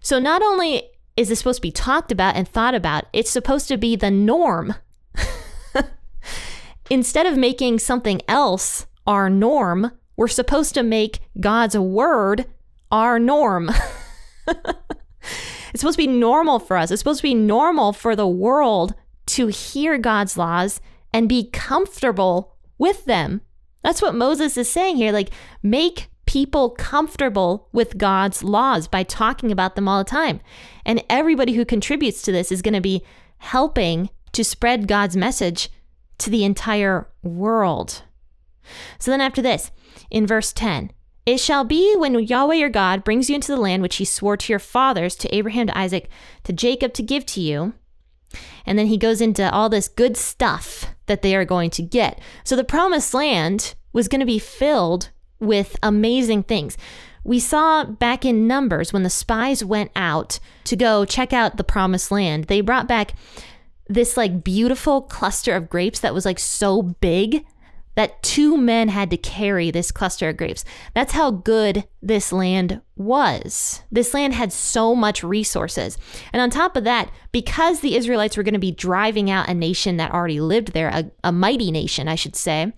So 0.00 0.18
not 0.18 0.42
only 0.42 0.90
is 1.16 1.28
this 1.28 1.40
supposed 1.40 1.58
to 1.58 1.62
be 1.62 1.70
talked 1.70 2.10
about 2.10 2.36
and 2.36 2.48
thought 2.48 2.74
about, 2.74 3.04
it's 3.12 3.30
supposed 3.30 3.68
to 3.68 3.76
be 3.76 3.96
the 3.96 4.10
norm. 4.10 4.74
Instead 6.90 7.26
of 7.26 7.36
making 7.36 7.78
something 7.78 8.22
else 8.26 8.86
our 9.06 9.28
norm, 9.28 9.92
we're 10.16 10.28
supposed 10.28 10.74
to 10.74 10.82
make 10.82 11.20
God's 11.38 11.76
word 11.76 12.46
our 12.92 13.18
norm. 13.18 13.70
it's 14.46 15.80
supposed 15.80 15.98
to 15.98 16.06
be 16.06 16.06
normal 16.06 16.60
for 16.60 16.76
us. 16.76 16.90
It's 16.90 17.00
supposed 17.00 17.20
to 17.20 17.28
be 17.28 17.34
normal 17.34 17.92
for 17.92 18.14
the 18.14 18.28
world 18.28 18.94
to 19.26 19.48
hear 19.48 19.98
God's 19.98 20.36
laws 20.36 20.80
and 21.12 21.28
be 21.28 21.50
comfortable 21.50 22.54
with 22.78 23.04
them. 23.06 23.40
That's 23.82 24.02
what 24.02 24.14
Moses 24.14 24.56
is 24.56 24.70
saying 24.70 24.96
here. 24.96 25.12
Like, 25.12 25.30
make 25.62 26.08
people 26.26 26.70
comfortable 26.70 27.68
with 27.72 27.98
God's 27.98 28.44
laws 28.44 28.86
by 28.86 29.02
talking 29.02 29.50
about 29.50 29.74
them 29.74 29.88
all 29.88 29.98
the 29.98 30.08
time. 30.08 30.40
And 30.84 31.02
everybody 31.10 31.54
who 31.54 31.64
contributes 31.64 32.22
to 32.22 32.32
this 32.32 32.52
is 32.52 32.62
going 32.62 32.74
to 32.74 32.80
be 32.80 33.02
helping 33.38 34.08
to 34.32 34.44
spread 34.44 34.86
God's 34.86 35.16
message 35.16 35.68
to 36.18 36.30
the 36.30 36.44
entire 36.44 37.08
world. 37.22 38.02
So 38.98 39.10
then, 39.10 39.20
after 39.20 39.42
this, 39.42 39.72
in 40.10 40.26
verse 40.26 40.52
10, 40.52 40.92
it 41.24 41.38
shall 41.38 41.64
be 41.64 41.94
when 41.96 42.18
Yahweh 42.18 42.54
your 42.54 42.68
God 42.68 43.04
brings 43.04 43.28
you 43.28 43.36
into 43.36 43.52
the 43.52 43.60
land 43.60 43.82
which 43.82 43.96
he 43.96 44.04
swore 44.04 44.36
to 44.36 44.52
your 44.52 44.58
fathers, 44.58 45.14
to 45.16 45.34
Abraham, 45.34 45.68
to 45.68 45.78
Isaac, 45.78 46.08
to 46.44 46.52
Jacob 46.52 46.92
to 46.94 47.02
give 47.02 47.24
to 47.26 47.40
you. 47.40 47.74
And 48.66 48.78
then 48.78 48.86
he 48.86 48.96
goes 48.96 49.20
into 49.20 49.50
all 49.52 49.68
this 49.68 49.88
good 49.88 50.16
stuff 50.16 50.86
that 51.06 51.22
they 51.22 51.36
are 51.36 51.44
going 51.44 51.70
to 51.70 51.82
get. 51.82 52.20
So 52.44 52.56
the 52.56 52.64
promised 52.64 53.14
land 53.14 53.74
was 53.92 54.08
going 54.08 54.20
to 54.20 54.26
be 54.26 54.38
filled 54.38 55.10
with 55.38 55.76
amazing 55.82 56.44
things. 56.44 56.76
We 57.24 57.38
saw 57.38 57.84
back 57.84 58.24
in 58.24 58.46
Numbers 58.46 58.92
when 58.92 59.02
the 59.02 59.10
spies 59.10 59.64
went 59.64 59.92
out 59.94 60.40
to 60.64 60.76
go 60.76 61.04
check 61.04 61.32
out 61.32 61.56
the 61.56 61.64
promised 61.64 62.10
land, 62.10 62.44
they 62.44 62.60
brought 62.60 62.88
back 62.88 63.14
this 63.88 64.16
like 64.16 64.42
beautiful 64.42 65.02
cluster 65.02 65.54
of 65.54 65.68
grapes 65.68 66.00
that 66.00 66.14
was 66.14 66.24
like 66.24 66.38
so 66.38 66.82
big 66.82 67.44
that 67.94 68.22
two 68.22 68.56
men 68.56 68.88
had 68.88 69.10
to 69.10 69.16
carry 69.16 69.70
this 69.70 69.92
cluster 69.92 70.28
of 70.28 70.36
grapes. 70.36 70.64
That's 70.94 71.12
how 71.12 71.30
good 71.30 71.84
this 72.00 72.32
land 72.32 72.80
was. 72.96 73.82
This 73.90 74.14
land 74.14 74.34
had 74.34 74.52
so 74.52 74.94
much 74.94 75.22
resources. 75.22 75.98
And 76.32 76.40
on 76.40 76.50
top 76.50 76.76
of 76.76 76.84
that, 76.84 77.10
because 77.32 77.80
the 77.80 77.96
Israelites 77.96 78.36
were 78.36 78.42
going 78.42 78.54
to 78.54 78.60
be 78.60 78.72
driving 78.72 79.30
out 79.30 79.48
a 79.48 79.54
nation 79.54 79.98
that 79.98 80.12
already 80.12 80.40
lived 80.40 80.72
there, 80.72 80.88
a, 80.88 81.10
a 81.22 81.32
mighty 81.32 81.70
nation, 81.70 82.08
I 82.08 82.14
should 82.14 82.36
say, 82.36 82.72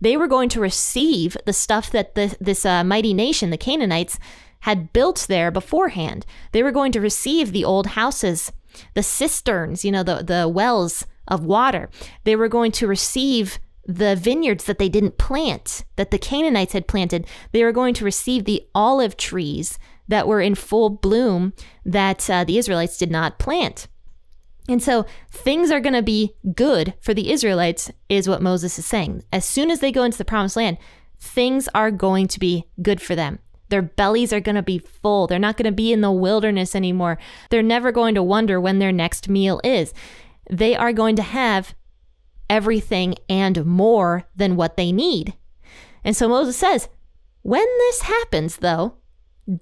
they 0.00 0.16
were 0.16 0.28
going 0.28 0.48
to 0.50 0.60
receive 0.60 1.36
the 1.46 1.52
stuff 1.52 1.90
that 1.90 2.14
the, 2.14 2.36
this 2.40 2.64
uh, 2.64 2.84
mighty 2.84 3.14
nation, 3.14 3.50
the 3.50 3.56
Canaanites, 3.56 4.18
had 4.60 4.92
built 4.92 5.26
there 5.28 5.50
beforehand. 5.50 6.26
They 6.52 6.62
were 6.62 6.72
going 6.72 6.92
to 6.92 7.00
receive 7.00 7.52
the 7.52 7.64
old 7.64 7.88
houses, 7.88 8.52
the 8.94 9.02
cisterns, 9.02 9.84
you 9.84 9.92
know, 9.92 10.02
the, 10.02 10.22
the 10.22 10.48
wells 10.48 11.06
of 11.26 11.44
water. 11.44 11.90
They 12.24 12.36
were 12.36 12.48
going 12.48 12.72
to 12.72 12.86
receive 12.86 13.58
the 13.88 14.14
vineyards 14.14 14.64
that 14.64 14.78
they 14.78 14.90
didn't 14.90 15.16
plant, 15.16 15.82
that 15.96 16.10
the 16.10 16.18
Canaanites 16.18 16.74
had 16.74 16.86
planted. 16.86 17.26
They 17.52 17.64
were 17.64 17.72
going 17.72 17.94
to 17.94 18.04
receive 18.04 18.44
the 18.44 18.62
olive 18.74 19.16
trees 19.16 19.78
that 20.06 20.28
were 20.28 20.42
in 20.42 20.54
full 20.54 20.90
bloom 20.90 21.54
that 21.86 22.28
uh, 22.28 22.44
the 22.44 22.58
Israelites 22.58 22.98
did 22.98 23.10
not 23.10 23.38
plant. 23.38 23.88
And 24.68 24.82
so 24.82 25.06
things 25.30 25.70
are 25.70 25.80
going 25.80 25.94
to 25.94 26.02
be 26.02 26.34
good 26.54 26.92
for 27.00 27.14
the 27.14 27.32
Israelites, 27.32 27.90
is 28.10 28.28
what 28.28 28.42
Moses 28.42 28.78
is 28.78 28.84
saying. 28.84 29.24
As 29.32 29.46
soon 29.46 29.70
as 29.70 29.80
they 29.80 29.90
go 29.90 30.02
into 30.02 30.18
the 30.18 30.24
promised 30.26 30.56
land, 30.56 30.76
things 31.18 31.66
are 31.74 31.90
going 31.90 32.28
to 32.28 32.38
be 32.38 32.66
good 32.82 33.00
for 33.00 33.16
them. 33.16 33.38
Their 33.70 33.82
bellies 33.82 34.32
are 34.34 34.40
going 34.40 34.56
to 34.56 34.62
be 34.62 34.78
full. 34.78 35.26
They're 35.26 35.38
not 35.38 35.56
going 35.56 35.64
to 35.64 35.72
be 35.72 35.92
in 35.94 36.02
the 36.02 36.12
wilderness 36.12 36.74
anymore. 36.74 37.18
They're 37.48 37.62
never 37.62 37.90
going 37.90 38.14
to 38.16 38.22
wonder 38.22 38.60
when 38.60 38.78
their 38.78 38.92
next 38.92 39.30
meal 39.30 39.62
is. 39.64 39.94
They 40.50 40.76
are 40.76 40.92
going 40.92 41.16
to 41.16 41.22
have 41.22 41.74
everything 42.50 43.14
and 43.28 43.64
more 43.64 44.24
than 44.34 44.56
what 44.56 44.76
they 44.76 44.92
need. 44.92 45.34
And 46.04 46.16
so 46.16 46.28
Moses 46.28 46.56
says, 46.56 46.88
when 47.42 47.66
this 47.78 48.02
happens, 48.02 48.56
though, 48.56 48.94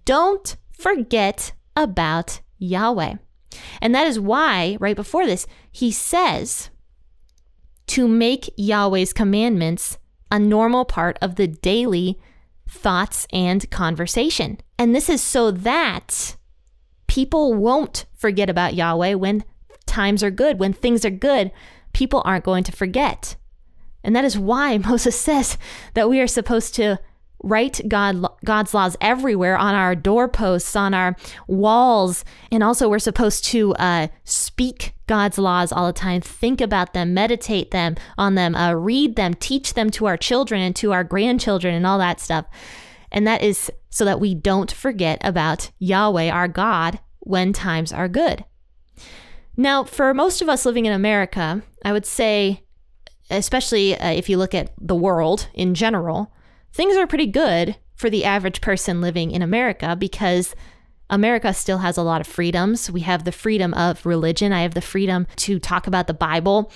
don't 0.05 0.57
forget 0.71 1.53
about 1.75 2.41
Yahweh. 2.59 3.15
And 3.81 3.95
that 3.95 4.07
is 4.07 4.21
why, 4.21 4.77
right 4.81 4.97
before 4.97 5.27
this, 5.27 5.47
he 5.71 5.91
says 5.91 6.71
to 7.89 8.09
make 8.09 8.53
Yahweh's 8.57 9.13
commandments 9.13 9.99
a 10.31 10.39
normal 10.39 10.85
part 10.85 11.19
of 11.23 11.37
the 11.37 11.47
daily 11.47 12.19
thoughts 12.69 13.27
and 13.33 13.71
conversation. 13.71 14.59
And 14.79 14.95
this 14.95 15.09
is 15.09 15.23
so 15.23 15.51
that 15.51 16.37
people 17.07 17.55
won't 17.55 18.07
forget 18.15 18.51
about 18.51 18.75
Yahweh 18.75 19.15
when 19.15 19.45
times 19.87 20.23
are 20.23 20.31
good, 20.31 20.59
when 20.59 20.73
things 20.73 21.05
are 21.05 21.11
good. 21.11 21.53
People 21.97 22.21
aren't 22.27 22.45
going 22.45 22.63
to 22.65 22.73
forget. 22.73 23.37
And 24.05 24.15
that 24.15 24.27
is 24.27 24.37
why 24.37 24.77
Moses 24.87 25.19
says 25.19 25.57
that 25.95 26.11
we 26.11 26.21
are 26.21 26.27
supposed 26.27 26.75
to 26.75 26.99
write 27.43 27.81
God, 27.89 28.27
God's 28.45 28.75
laws 28.75 28.99
everywhere 29.01 29.57
on 29.57 29.75
our 29.75 29.95
doorposts, 29.95 30.77
on 30.77 30.93
our 30.93 31.17
walls. 31.47 32.23
And 32.53 32.63
also, 32.63 32.87
we're 32.87 32.99
supposed 32.99 33.47
to 33.47 33.75
uh, 33.77 34.09
speak 34.25 34.93
God's 35.07 35.39
laws 35.39 35.73
all 35.73 35.87
the 35.87 35.95
time, 35.95 36.21
think 36.21 36.61
about 36.61 36.93
them, 36.93 37.15
meditate 37.15 37.71
them 37.71 37.97
on 38.19 38.35
them, 38.35 38.55
uh, 38.55 38.75
read 38.75 39.17
them, 39.17 39.33
teach 39.33 39.73
them 39.73 39.89
to 39.93 40.05
our 40.05 40.19
children 40.19 40.61
and 40.61 40.77
to 40.77 40.93
our 40.93 41.03
grandchildren, 41.03 41.75
and 41.75 41.87
all 41.87 41.99
that 41.99 42.21
stuff. 42.21 42.45
And 43.11 43.27
that 43.27 43.41
is 43.41 43.73
so 43.89 44.05
that 44.05 44.21
we 44.21 44.35
don't 44.35 44.71
forget 44.71 45.19
about 45.23 45.71
Yahweh, 45.79 46.29
our 46.29 46.49
God, 46.49 46.99
when 47.21 47.55
times 47.55 47.91
are 47.91 48.09
good. 48.09 48.45
Now, 49.57 49.85
for 49.85 50.13
most 50.13 50.43
of 50.43 50.49
us 50.49 50.67
living 50.67 50.87
in 50.87 50.93
America, 50.93 51.63
I 51.85 51.93
would 51.93 52.07
say, 52.07 52.63
especially 53.31 53.99
uh, 53.99 54.11
if 54.11 54.29
you 54.29 54.37
look 54.37 54.55
at 54.55 54.73
the 54.81 54.95
world 54.95 55.49
in 55.55 55.75
general, 55.75 56.33
things 56.73 56.97
are 56.97 57.07
pretty 57.07 57.27
good 57.27 57.77
for 57.95 58.11
the 58.11 58.25
average 58.25 58.61
person 58.61 59.01
living 59.01 59.31
in 59.31 59.41
America 59.43 59.97
because 59.97 60.55
America 61.09 61.55
still 61.55 61.79
has 61.79 61.97
a 61.97 62.03
lot 62.03 62.21
of 62.21 62.27
freedoms. 62.27 62.91
We 62.91 63.01
have 63.01 63.25
the 63.25 63.33
freedom 63.33 63.73
of 63.75 64.05
religion. 64.05 64.53
I 64.53 64.63
have 64.63 64.75
the 64.75 64.81
freedom 64.81 65.27
to 65.37 65.59
talk 65.59 65.87
about 65.87 66.07
the 66.07 66.15
Bible 66.15 66.71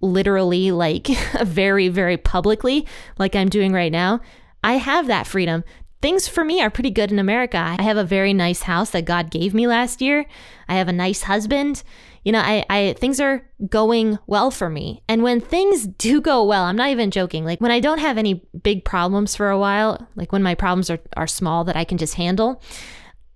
literally, 0.00 0.70
like 0.70 1.06
very, 1.42 1.88
very 1.88 2.16
publicly, 2.16 2.86
like 3.18 3.36
I'm 3.36 3.48
doing 3.48 3.72
right 3.72 3.92
now. 3.92 4.20
I 4.64 4.74
have 4.74 5.06
that 5.08 5.26
freedom. 5.26 5.64
Things 6.00 6.26
for 6.26 6.44
me 6.44 6.60
are 6.60 6.70
pretty 6.70 6.90
good 6.90 7.12
in 7.12 7.18
America. 7.18 7.76
I 7.78 7.82
have 7.82 7.96
a 7.96 8.04
very 8.04 8.32
nice 8.32 8.62
house 8.62 8.90
that 8.90 9.04
God 9.04 9.30
gave 9.30 9.54
me 9.54 9.66
last 9.66 10.00
year. 10.00 10.26
I 10.68 10.74
have 10.74 10.88
a 10.88 10.92
nice 10.92 11.22
husband 11.22 11.82
you 12.24 12.32
know, 12.32 12.40
I, 12.40 12.64
I 12.70 12.94
things 12.98 13.20
are 13.20 13.44
going 13.68 14.18
well 14.26 14.50
for 14.50 14.70
me. 14.70 15.02
And 15.08 15.22
when 15.22 15.40
things 15.40 15.86
do 15.98 16.20
go 16.20 16.44
well, 16.44 16.64
I'm 16.64 16.76
not 16.76 16.90
even 16.90 17.10
joking. 17.10 17.44
Like 17.44 17.60
when 17.60 17.70
I 17.70 17.80
don't 17.80 17.98
have 17.98 18.18
any 18.18 18.44
big 18.62 18.84
problems 18.84 19.34
for 19.34 19.50
a 19.50 19.58
while, 19.58 20.06
like 20.14 20.32
when 20.32 20.42
my 20.42 20.54
problems 20.54 20.90
are, 20.90 21.00
are 21.16 21.26
small 21.26 21.64
that 21.64 21.76
I 21.76 21.84
can 21.84 21.98
just 21.98 22.14
handle, 22.14 22.62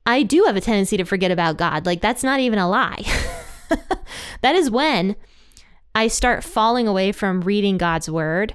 I 0.04 0.22
do 0.22 0.44
have 0.44 0.56
a 0.56 0.60
tendency 0.60 0.96
to 0.96 1.04
forget 1.04 1.30
about 1.30 1.56
God. 1.56 1.86
Like 1.86 2.00
that's 2.00 2.22
not 2.22 2.40
even 2.40 2.58
a 2.58 2.68
lie. 2.68 3.04
that 4.42 4.54
is 4.54 4.70
when 4.70 5.16
I 5.94 6.08
start 6.08 6.44
falling 6.44 6.86
away 6.86 7.12
from 7.12 7.40
reading 7.40 7.78
God's 7.78 8.08
word. 8.08 8.54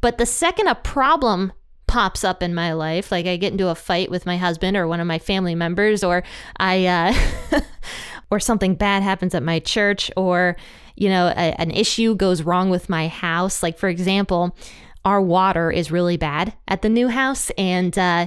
But 0.00 0.18
the 0.18 0.26
second 0.26 0.68
a 0.68 0.74
problem 0.74 1.52
pops 1.86 2.24
up 2.24 2.42
in 2.42 2.54
my 2.54 2.72
life, 2.72 3.10
like 3.10 3.26
I 3.26 3.36
get 3.36 3.52
into 3.52 3.68
a 3.68 3.74
fight 3.74 4.10
with 4.10 4.26
my 4.26 4.36
husband 4.36 4.76
or 4.76 4.86
one 4.86 5.00
of 5.00 5.06
my 5.06 5.18
family 5.18 5.54
members, 5.54 6.04
or 6.04 6.22
I 6.58 6.86
uh, 6.86 7.60
or 8.30 8.40
something 8.40 8.74
bad 8.74 9.02
happens 9.02 9.34
at 9.34 9.42
my 9.42 9.58
church 9.58 10.10
or 10.16 10.56
you 10.96 11.08
know 11.08 11.28
a, 11.28 11.60
an 11.60 11.70
issue 11.70 12.14
goes 12.14 12.42
wrong 12.42 12.70
with 12.70 12.88
my 12.88 13.08
house 13.08 13.62
like 13.62 13.78
for 13.78 13.88
example 13.88 14.56
our 15.04 15.20
water 15.20 15.70
is 15.70 15.92
really 15.92 16.16
bad 16.16 16.52
at 16.66 16.82
the 16.82 16.88
new 16.88 17.08
house 17.08 17.50
and 17.56 17.98
uh, 17.98 18.26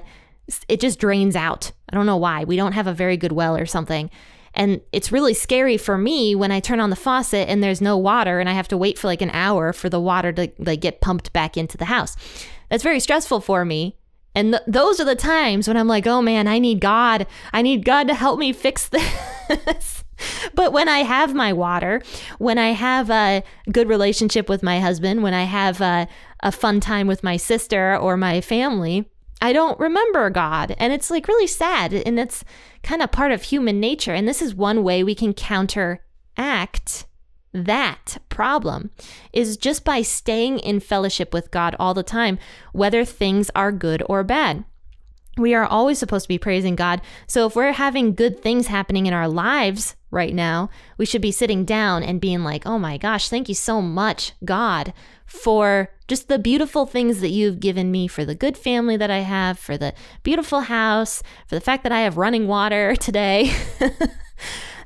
it 0.68 0.80
just 0.80 1.00
drains 1.00 1.36
out 1.36 1.72
i 1.90 1.96
don't 1.96 2.06
know 2.06 2.18
why 2.18 2.44
we 2.44 2.56
don't 2.56 2.74
have 2.74 2.88
a 2.88 2.94
very 2.94 3.18
good 3.18 3.32
well 3.32 3.56
or 3.56 3.66
something 3.66 4.10
and 4.54 4.82
it's 4.92 5.12
really 5.12 5.34
scary 5.34 5.78
for 5.78 5.98
me 5.98 6.36
when 6.36 6.52
I 6.52 6.60
turn 6.60 6.80
on 6.80 6.90
the 6.90 6.96
faucet 6.96 7.48
and 7.48 7.64
there's 7.64 7.82
no 7.82 7.98
water 7.98 8.40
and 8.40 8.50
I 8.50 8.54
have 8.54 8.68
to 8.70 8.78
wait 8.78 8.98
for 8.98 9.08
like 9.08 9.22
an 9.22 9.30
hour 9.32 9.74
for 9.74 9.90
the 9.90 10.00
water 10.00 10.32
to 10.34 10.52
like 10.58 10.82
get 10.82 11.02
pumped 11.02 11.32
back 11.34 11.56
into 11.56 11.78
the 11.78 11.86
house. 11.86 12.16
That's 12.70 12.84
very 12.84 13.00
stressful 13.00 13.42
for 13.42 13.64
me. 13.64 13.96
And 14.36 14.54
th- 14.54 14.64
those 14.68 15.00
are 15.00 15.06
the 15.06 15.16
times 15.16 15.68
when 15.68 15.78
I'm 15.78 15.88
like, 15.88 16.08
oh 16.08 16.22
man, 16.22 16.48
I 16.48 16.60
need 16.60 16.82
God. 16.82 17.28
I 17.54 17.62
need 17.62 17.86
God 17.86 18.08
to 18.08 18.14
help 18.14 18.40
me 18.40 18.54
fix 18.54 18.90
this. 18.90 19.39
but 20.54 20.74
when 20.74 20.88
I 20.88 21.00
have 21.00 21.34
my 21.34 21.54
water, 21.54 22.02
when 22.38 22.58
I 22.58 22.70
have 22.70 23.10
a 23.10 23.44
good 23.72 23.88
relationship 23.88 24.50
with 24.50 24.64
my 24.64 24.80
husband, 24.80 25.24
when 25.24 25.34
I 25.34 25.44
have 25.44 25.82
a, 25.82 26.08
a 26.42 26.52
fun 26.52 26.80
time 26.80 27.08
with 27.08 27.24
my 27.24 27.38
sister 27.38 27.98
or 27.98 28.18
my 28.18 28.42
family, 28.42 29.10
I 29.42 29.54
don't 29.54 29.80
remember 29.80 30.30
God. 30.30 30.76
And 30.78 30.92
it's 30.94 31.10
like 31.10 31.28
really 31.28 31.48
sad. 31.48 31.94
And 31.94 32.20
it's 32.20 32.44
kind 32.84 33.02
of 33.02 33.12
part 33.12 33.32
of 33.32 33.44
human 33.44 33.80
nature. 33.80 34.14
And 34.14 34.28
this 34.28 34.42
is 34.42 34.54
one 34.54 34.84
way 34.84 35.04
we 35.04 35.16
can 35.16 35.34
counteract 35.34 37.06
that 37.52 38.18
problem 38.30 38.92
is 39.34 39.58
just 39.58 39.84
by 39.84 40.02
staying 40.02 40.60
in 40.60 40.80
fellowship 40.80 41.34
with 41.34 41.52
God 41.52 41.76
all 41.80 41.94
the 41.94 42.04
time, 42.04 42.38
whether 42.74 43.04
things 43.04 43.50
are 43.56 43.72
good 43.72 44.04
or 44.08 44.24
bad. 44.24 44.66
We 45.40 45.54
are 45.54 45.66
always 45.66 45.98
supposed 45.98 46.26
to 46.26 46.30
be 46.30 46.38
praising 46.38 46.76
God. 46.76 47.02
So 47.26 47.48
if 47.48 47.56
we're 47.56 47.72
having 47.72 48.14
good 48.14 48.42
things 48.42 48.68
happening 48.68 49.06
in 49.06 49.14
our 49.14 49.28
lives 49.28 49.96
right 50.12 50.34
now, 50.34 50.70
we 50.98 51.06
should 51.06 51.22
be 51.22 51.32
sitting 51.32 51.66
down 51.66 52.04
and 52.04 52.20
being 52.20 52.44
like, 52.44 52.66
oh 52.66 52.78
my 52.78 52.98
gosh, 52.98 53.30
thank 53.30 53.48
you 53.48 53.56
so 53.56 53.82
much, 53.82 54.34
God, 54.44 54.94
for 55.26 55.92
just 56.08 56.28
the 56.28 56.40
beautiful 56.40 56.86
things 56.86 57.22
that 57.22 57.30
you've 57.30 57.60
given 57.60 57.92
me, 57.92 58.08
for 58.08 58.26
the 58.26 58.36
good 58.36 58.58
family 58.58 58.98
that 58.98 59.12
I 59.12 59.20
have, 59.20 59.58
for 59.58 59.78
the 59.78 59.94
beautiful 60.24 60.62
house, 60.62 61.24
for 61.48 61.56
the 61.56 61.62
fact 61.62 61.84
that 61.84 61.92
I 61.92 62.02
have 62.02 62.18
running 62.18 62.48
water 62.48 62.96
today. 63.00 63.54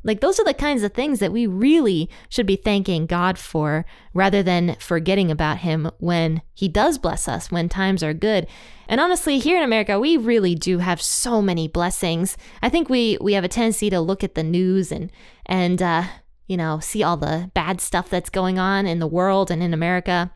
Like, 0.03 0.19
those 0.19 0.39
are 0.39 0.43
the 0.43 0.53
kinds 0.53 0.83
of 0.83 0.93
things 0.93 1.19
that 1.19 1.31
we 1.31 1.47
really 1.47 2.09
should 2.29 2.45
be 2.45 2.55
thanking 2.55 3.05
God 3.05 3.37
for 3.37 3.85
rather 4.13 4.43
than 4.43 4.75
forgetting 4.79 5.31
about 5.31 5.59
Him 5.59 5.89
when 5.99 6.41
He 6.53 6.67
does 6.67 6.97
bless 6.97 7.27
us, 7.27 7.51
when 7.51 7.69
times 7.69 8.03
are 8.03 8.13
good. 8.13 8.47
And 8.87 8.99
honestly, 8.99 9.39
here 9.39 9.57
in 9.57 9.63
America, 9.63 9.99
we 9.99 10.17
really 10.17 10.55
do 10.55 10.79
have 10.79 11.01
so 11.01 11.41
many 11.41 11.67
blessings. 11.67 12.37
I 12.61 12.69
think 12.69 12.89
we, 12.89 13.17
we 13.21 13.33
have 13.33 13.45
a 13.45 13.49
tendency 13.49 13.89
to 13.89 14.01
look 14.01 14.23
at 14.23 14.35
the 14.35 14.43
news 14.43 14.91
and, 14.91 15.11
and, 15.45 15.81
uh, 15.81 16.03
you 16.47 16.57
know, 16.57 16.79
see 16.79 17.01
all 17.01 17.17
the 17.17 17.49
bad 17.53 17.79
stuff 17.79 18.09
that's 18.09 18.29
going 18.29 18.59
on 18.59 18.85
in 18.85 18.99
the 18.99 19.07
world 19.07 19.49
and 19.49 19.63
in 19.63 19.73
America. 19.73 20.33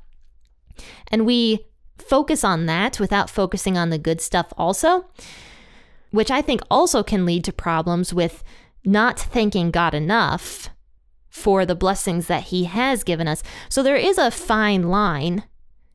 And 1.10 1.26
we 1.26 1.66
focus 1.98 2.44
on 2.44 2.68
that 2.68 3.00
without 3.00 3.30
focusing 3.30 3.78
on 3.78 3.90
the 3.90 3.98
good 3.98 4.22
stuff 4.22 4.54
also, 4.58 5.06
which 6.12 6.32
I 6.32 6.42
think 6.42 6.62
also 6.72 7.04
can 7.04 7.26
lead 7.26 7.44
to 7.46 7.52
problems 7.54 8.14
with 8.14 8.44
not 8.88 9.20
thanking 9.20 9.70
God 9.70 9.94
enough 9.94 10.70
for 11.30 11.66
the 11.66 11.76
blessings 11.76 12.28
that 12.28 12.46
He 12.46 12.64
has 12.64 13.04
given 13.04 13.28
us. 13.28 13.44
So 13.70 13.84
there 13.84 13.96
is 13.96 14.18
a 14.18 14.32
fine 14.32 14.84
line. 14.84 15.44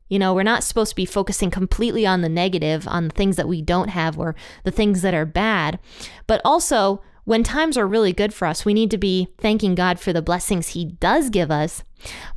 You 0.07 0.19
know, 0.19 0.33
we're 0.33 0.43
not 0.43 0.63
supposed 0.63 0.91
to 0.91 0.95
be 0.95 1.05
focusing 1.05 1.49
completely 1.49 2.05
on 2.05 2.21
the 2.21 2.29
negative, 2.29 2.87
on 2.87 3.07
the 3.07 3.13
things 3.13 3.35
that 3.35 3.47
we 3.47 3.61
don't 3.61 3.89
have 3.89 4.17
or 4.19 4.35
the 4.63 4.71
things 4.71 5.01
that 5.01 5.13
are 5.13 5.25
bad. 5.25 5.79
But 6.27 6.39
also, 6.45 7.01
when 7.25 7.43
times 7.43 7.77
are 7.77 7.87
really 7.87 8.13
good 8.13 8.33
for 8.33 8.45
us, 8.47 8.63
we 8.63 8.73
need 8.73 8.91
to 8.91 8.97
be 8.97 9.27
thanking 9.39 9.75
God 9.75 9.99
for 9.99 10.13
the 10.13 10.21
blessings 10.21 10.69
He 10.69 10.85
does 10.85 11.29
give 11.29 11.49
us. 11.49 11.83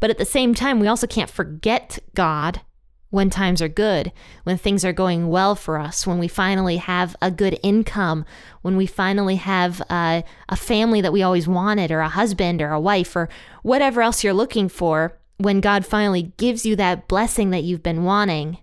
But 0.01 0.11
at 0.11 0.19
the 0.19 0.25
same 0.25 0.55
time, 0.55 0.81
we 0.81 0.89
also 0.89 1.07
can't 1.07 1.31
forget 1.31 1.99
God 2.15 2.63
when 3.11 3.31
times 3.31 3.63
are 3.63 3.69
good, 3.69 4.13
when 4.45 4.59
things 4.59 4.85
are 4.85 4.93
going 4.93 5.29
well 5.29 5.55
for 5.55 5.79
us, 5.79 6.07
when 6.07 6.19
we 6.19 6.29
finally 6.29 6.77
have 6.77 7.15
a 7.23 7.31
good 7.31 7.59
income, 7.63 8.25
when 8.63 8.77
we 8.77 8.87
finally 8.87 9.37
have 9.37 9.81
a, 9.91 10.25
a 10.49 10.57
family 10.57 11.01
that 11.01 11.13
we 11.13 11.23
always 11.23 11.47
wanted, 11.47 11.91
or 11.91 12.01
a 12.01 12.09
husband, 12.09 12.61
or 12.61 12.73
a 12.73 12.81
wife, 12.81 13.15
or 13.15 13.29
whatever 13.63 14.03
else 14.03 14.25
you're 14.25 14.35
looking 14.35 14.69
for, 14.69 15.19
when 15.39 15.61
God 15.61 15.87
finally 15.87 16.33
gives 16.37 16.67
you 16.67 16.77
that 16.77 17.09
blessing 17.09 17.51
that 17.51 17.65
you've 17.65 17.83
been 17.83 18.05
wanting, 18.05 18.59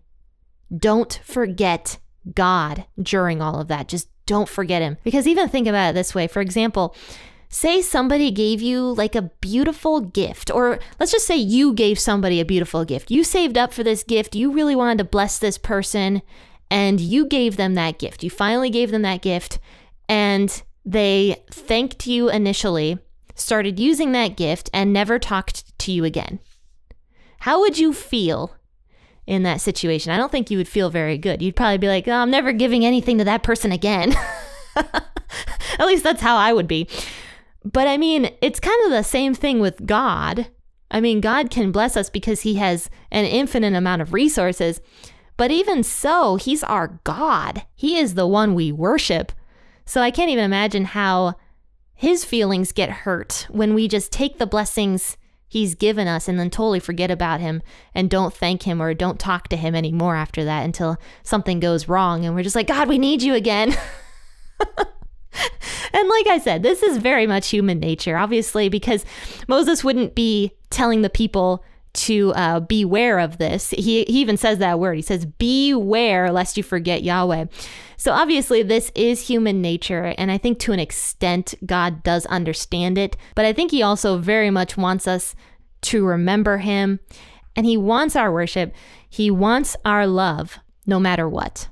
don't 0.76 1.20
forget 1.24 2.00
God 2.34 2.86
during 3.02 3.42
all 3.42 3.60
of 3.60 3.68
that. 3.68 3.88
Just 3.88 4.10
don't 4.26 4.50
forget 4.50 4.82
Him. 4.82 4.98
Because 5.04 5.28
even 5.28 5.50
think 5.50 5.68
about 5.68 5.92
it 5.92 5.94
this 5.94 6.16
way 6.16 6.28
for 6.28 6.42
example, 6.42 6.96
Say 7.54 7.84
somebody 7.84 8.32
gave 8.32 8.64
you 8.64 8.82
like 8.82 9.14
a 9.14 9.30
beautiful 9.40 10.02
gift, 10.02 10.50
or 10.50 10.80
let's 11.00 11.12
just 11.12 11.28
say 11.28 11.38
you 11.38 11.72
gave 11.72 12.00
somebody 12.00 12.40
a 12.40 12.46
beautiful 12.46 12.84
gift. 12.84 13.12
You 13.12 13.24
saved 13.24 13.60
up 13.60 13.72
for 13.72 13.84
this 13.84 14.02
gift, 14.04 14.34
you 14.34 14.52
really 14.52 14.76
wanted 14.76 14.98
to 14.98 15.04
bless 15.04 15.38
this 15.38 15.60
person, 15.60 16.24
and 16.72 17.00
you 17.00 17.28
gave 17.28 17.56
them 17.56 17.76
that 17.76 18.00
gift. 18.00 18.24
You 18.24 18.32
finally 18.32 18.72
gave 18.72 18.90
them 18.90 19.04
that 19.04 19.22
gift, 19.22 19.60
and 20.10 20.64
they 20.84 21.44
thanked 21.52 22.08
you 22.08 22.28
initially, 22.28 22.98
started 23.36 23.80
using 23.80 24.14
that 24.14 24.36
gift, 24.36 24.72
and 24.74 24.92
never 24.92 25.20
talked 25.20 25.78
to 25.78 25.92
you 25.92 26.06
again. 26.06 26.40
How 27.42 27.60
would 27.60 27.78
you 27.78 27.94
feel 27.94 28.56
in 29.28 29.44
that 29.44 29.62
situation? 29.62 30.12
I 30.12 30.18
don't 30.18 30.32
think 30.32 30.50
you 30.50 30.58
would 30.58 30.68
feel 30.68 30.90
very 30.90 31.20
good. 31.20 31.40
You'd 31.44 31.56
probably 31.56 31.78
be 31.78 31.88
like, 31.88 32.08
oh, 32.08 32.14
I'm 32.14 32.32
never 32.32 32.52
giving 32.52 32.84
anything 32.84 33.20
to 33.20 33.26
that 33.26 33.44
person 33.44 33.72
again. 33.72 34.16
At 34.76 35.86
least 35.86 36.04
that's 36.04 36.22
how 36.24 36.36
I 36.36 36.52
would 36.52 36.68
be. 36.68 36.90
But 37.64 37.88
I 37.88 37.98
mean, 37.98 38.32
it's 38.42 38.60
kind 38.60 38.86
of 38.86 38.92
the 38.92 39.04
same 39.04 39.34
thing 39.34 39.60
with 39.60 39.86
God. 39.86 40.48
I 40.92 41.02
mean, 41.02 41.22
God 41.22 41.50
can 41.50 41.72
bless 41.72 41.98
us 41.98 42.10
because 42.10 42.42
he 42.42 42.56
has 42.56 42.90
an 43.12 43.26
infinite 43.26 43.74
amount 43.74 44.02
of 44.02 44.14
resources. 44.14 44.82
But 45.38 45.52
even 45.52 45.84
so, 45.84 46.36
he's 46.36 46.64
our 46.64 47.00
God. 47.04 47.64
He 47.74 47.98
is 47.98 48.14
the 48.14 48.28
one 48.28 48.54
we 48.54 48.72
worship. 48.72 49.32
So 49.86 50.02
I 50.02 50.12
can't 50.12 50.30
even 50.30 50.46
imagine 50.46 50.86
how 50.86 51.36
his 51.94 52.24
feelings 52.26 52.72
get 52.72 52.90
hurt 52.90 53.48
when 53.50 53.74
we 53.74 53.88
just 53.88 54.12
take 54.12 54.38
the 54.38 54.46
blessings 54.46 55.18
he's 55.48 55.76
given 55.76 56.08
us 56.08 56.28
and 56.28 56.40
then 56.40 56.50
totally 56.50 56.80
forget 56.80 57.12
about 57.12 57.40
him 57.40 57.62
and 57.94 58.10
don't 58.10 58.34
thank 58.34 58.64
him 58.64 58.82
or 58.82 58.94
don't 58.94 59.20
talk 59.20 59.48
to 59.48 59.56
him 59.56 59.76
anymore 59.76 60.16
after 60.16 60.44
that 60.44 60.66
until 60.66 60.98
something 61.22 61.60
goes 61.60 61.88
wrong 61.88 62.26
and 62.26 62.34
we're 62.34 62.44
just 62.44 62.56
like, 62.56 62.68
God, 62.68 62.88
we 62.88 62.98
need 62.98 63.22
you 63.22 63.36
again. 63.36 63.76
and 65.94 66.10
like 66.10 66.28
I 66.28 66.40
said, 66.40 66.64
this 66.64 66.84
is 66.84 66.98
very 66.98 67.28
much 67.28 67.50
human 67.50 67.80
nature, 67.80 68.18
obviously, 68.18 68.70
because 68.70 69.06
Moses 69.48 69.84
wouldn't 69.84 70.16
be 70.16 70.52
telling 70.70 71.02
the 71.02 71.10
people 71.10 71.64
to 71.94 72.34
uh, 72.34 72.60
beware 72.60 73.20
of 73.20 73.38
this. 73.38 73.70
He, 73.70 74.04
he 74.06 74.20
even 74.20 74.38
says 74.38 74.58
that 74.58 74.80
word. 74.80 74.96
He 74.96 75.02
says, 75.02 75.26
Beware 75.26 76.32
lest 76.32 76.58
you 76.58 76.64
forget 76.64 77.04
Yahweh. 77.04 77.46
So 77.98 78.12
obviously, 78.12 78.64
this 78.64 78.92
is 78.96 79.28
human 79.28 79.62
nature. 79.62 80.16
And 80.18 80.32
I 80.32 80.38
think 80.38 80.60
to 80.60 80.74
an 80.74 80.80
extent, 80.80 81.54
God 81.66 82.04
does 82.04 82.26
understand 82.26 82.98
it. 82.98 83.16
But 83.36 83.46
I 83.46 83.54
think 83.54 83.72
He 83.72 83.84
also 83.84 84.18
very 84.18 84.50
much 84.50 84.76
wants 84.76 85.08
us 85.08 85.36
to 85.84 86.06
remember 86.06 86.58
Him. 86.58 87.00
And 87.56 87.66
He 87.66 87.78
wants 87.78 88.16
our 88.16 88.32
worship, 88.32 88.74
He 89.10 89.30
wants 89.30 89.76
our 89.86 90.08
love, 90.08 90.58
no 90.88 91.00
matter 91.00 91.30
what. 91.30 91.68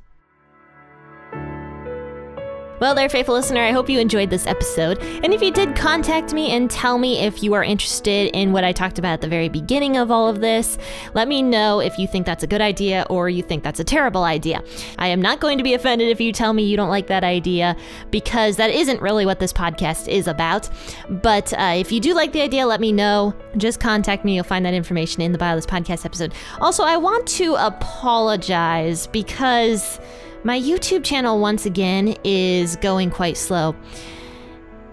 Well, 2.82 2.96
there, 2.96 3.08
faithful 3.10 3.36
listener, 3.36 3.62
I 3.62 3.74
hope 3.74 3.92
you 3.92 4.00
enjoyed 4.00 4.32
this 4.32 4.48
episode. 4.48 4.98
And 5.24 5.36
if 5.36 5.44
you 5.44 5.52
did, 5.52 5.76
contact 5.76 6.34
me 6.34 6.50
and 6.50 6.68
tell 6.68 6.98
me 6.98 7.20
if 7.20 7.44
you 7.44 7.54
are 7.54 7.64
interested 7.64 8.36
in 8.36 8.54
what 8.54 8.64
I 8.64 8.72
talked 8.72 8.98
about 8.98 9.14
at 9.14 9.22
the 9.22 9.28
very 9.28 9.50
beginning 9.50 9.98
of 9.98 10.10
all 10.10 10.28
of 10.28 10.42
this. 10.42 10.80
Let 11.14 11.28
me 11.28 11.44
know 11.44 11.80
if 11.80 12.00
you 12.00 12.08
think 12.08 12.26
that's 12.26 12.42
a 12.42 12.48
good 12.48 12.60
idea 12.60 13.06
or 13.08 13.30
you 13.30 13.44
think 13.44 13.64
that's 13.64 13.80
a 13.80 13.84
terrible 13.84 14.24
idea. 14.24 14.64
I 14.98 15.10
am 15.10 15.22
not 15.22 15.40
going 15.40 15.60
to 15.60 15.64
be 15.64 15.76
offended 15.76 16.10
if 16.10 16.20
you 16.20 16.34
tell 16.34 16.54
me 16.54 16.64
you 16.64 16.76
don't 16.76 16.90
like 16.90 17.06
that 17.06 17.24
idea 17.24 17.78
because 18.10 18.56
that 18.56 18.72
isn't 18.72 19.00
really 19.00 19.28
what 19.28 19.40
this 19.40 19.54
podcast 19.54 20.08
is 20.08 20.28
about. 20.28 20.68
But 21.08 21.54
uh, 21.54 21.76
if 21.78 21.92
you 21.92 22.00
do 22.00 22.16
like 22.16 22.32
the 22.32 22.42
idea, 22.42 22.66
let 22.66 22.82
me 22.82 22.92
know. 22.92 23.36
Just 23.58 23.80
contact 23.80 24.26
me. 24.26 24.34
You'll 24.34 24.44
find 24.44 24.66
that 24.66 24.74
information 24.74 25.22
in 25.22 25.34
the 25.34 25.38
bio 25.38 25.56
of 25.56 25.58
this 25.58 25.68
podcast 25.68 26.04
episode. 26.04 26.34
Also, 26.60 26.84
I 26.84 26.98
want 26.98 27.28
to 27.28 27.54
apologize 27.58 29.06
because. 29.06 30.00
My 30.44 30.60
YouTube 30.60 31.04
channel, 31.04 31.40
once 31.40 31.68
again, 31.68 32.16
is 32.24 32.76
going 32.78 33.12
quite 33.12 33.38
slow. 33.38 33.76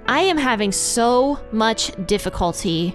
I 0.07 0.21
am 0.21 0.37
having 0.37 0.73
so 0.73 1.41
much 1.53 1.91
difficulty 2.07 2.95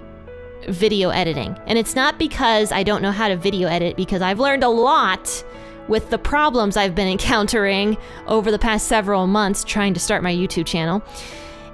video 0.68 1.10
editing. 1.10 1.58
And 1.66 1.76
it's 1.78 1.96
not 1.96 2.16
because 2.16 2.70
I 2.70 2.84
don't 2.84 3.02
know 3.02 3.10
how 3.10 3.26
to 3.26 3.36
video 3.36 3.66
edit, 3.68 3.96
because 3.96 4.22
I've 4.22 4.38
learned 4.38 4.62
a 4.62 4.68
lot 4.68 5.44
with 5.88 6.10
the 6.10 6.18
problems 6.18 6.76
I've 6.76 6.94
been 6.94 7.08
encountering 7.18 7.96
over 8.28 8.52
the 8.52 8.58
past 8.58 8.86
several 8.86 9.26
months 9.26 9.64
trying 9.64 9.92
to 9.94 10.00
start 10.00 10.22
my 10.22 10.32
YouTube 10.32 10.66
channel. 10.66 11.02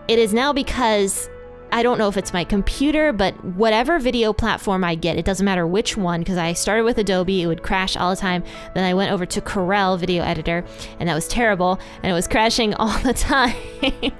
It 0.08 0.18
is 0.18 0.32
now 0.32 0.52
because 0.52 1.28
I 1.72 1.82
don't 1.82 1.98
know 1.98 2.08
if 2.08 2.16
it's 2.16 2.32
my 2.32 2.44
computer, 2.44 3.12
but 3.12 3.44
whatever 3.44 3.98
video 3.98 4.32
platform 4.32 4.82
I 4.82 4.96
get, 4.96 5.16
it 5.16 5.24
doesn't 5.24 5.44
matter 5.44 5.66
which 5.66 5.96
one, 5.96 6.20
because 6.20 6.36
I 6.36 6.52
started 6.52 6.84
with 6.84 6.98
Adobe, 6.98 7.42
it 7.42 7.46
would 7.46 7.62
crash 7.62 7.96
all 7.96 8.10
the 8.10 8.20
time. 8.20 8.42
Then 8.74 8.84
I 8.84 8.94
went 8.94 9.12
over 9.12 9.24
to 9.26 9.40
Corel 9.40 9.98
Video 9.98 10.24
Editor, 10.24 10.64
and 10.98 11.08
that 11.08 11.14
was 11.14 11.28
terrible, 11.28 11.78
and 12.02 12.10
it 12.10 12.14
was 12.14 12.26
crashing 12.26 12.74
all 12.78 12.98
the 13.00 13.14
time. 13.14 13.54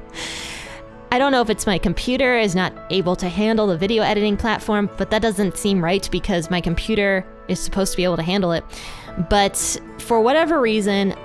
I 1.13 1.19
don't 1.19 1.33
know 1.33 1.41
if 1.41 1.51
it's 1.51 1.67
my 1.67 1.77
computer 1.77 2.39
is 2.39 2.55
not 2.55 2.73
able 2.91 3.17
to 3.17 3.29
handle 3.29 3.67
the 3.67 3.77
video 3.77 4.05
editing 4.05 4.37
platform, 4.37 4.89
but 4.97 5.11
that 5.11 5.21
doesn't 5.21 5.57
seem 5.57 5.83
right 5.83 6.09
because 6.13 6.51
my 6.51 6.61
computer 6.61 7.27
is 7.49 7.59
supposed 7.59 7.93
to 7.93 7.97
be 7.97 8.05
able 8.05 8.17
to 8.17 8.23
handle 8.23 8.53
it. 8.53 8.63
But 9.29 9.81
for 9.99 10.21
whatever 10.21 10.61
reason, 10.61 11.17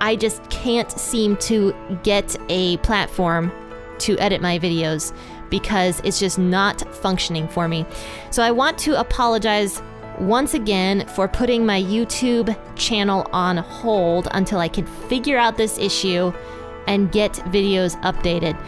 I 0.00 0.14
just 0.14 0.48
can't 0.48 0.90
seem 0.92 1.36
to 1.38 1.74
get 2.04 2.36
a 2.48 2.76
platform 2.78 3.50
to 3.98 4.16
edit 4.18 4.40
my 4.40 4.60
videos 4.60 5.12
because 5.52 6.00
it's 6.02 6.18
just 6.18 6.38
not 6.38 6.80
functioning 6.96 7.46
for 7.46 7.68
me. 7.68 7.84
So 8.30 8.42
I 8.42 8.50
want 8.50 8.78
to 8.78 8.98
apologize 8.98 9.82
once 10.18 10.54
again 10.54 11.06
for 11.08 11.28
putting 11.28 11.66
my 11.66 11.80
YouTube 11.80 12.56
channel 12.74 13.28
on 13.34 13.58
hold 13.58 14.28
until 14.30 14.60
I 14.60 14.68
can 14.68 14.86
figure 14.86 15.36
out 15.36 15.58
this 15.58 15.76
issue 15.76 16.32
and 16.86 17.12
get 17.12 17.32
videos 17.52 18.00
updated. 18.00 18.58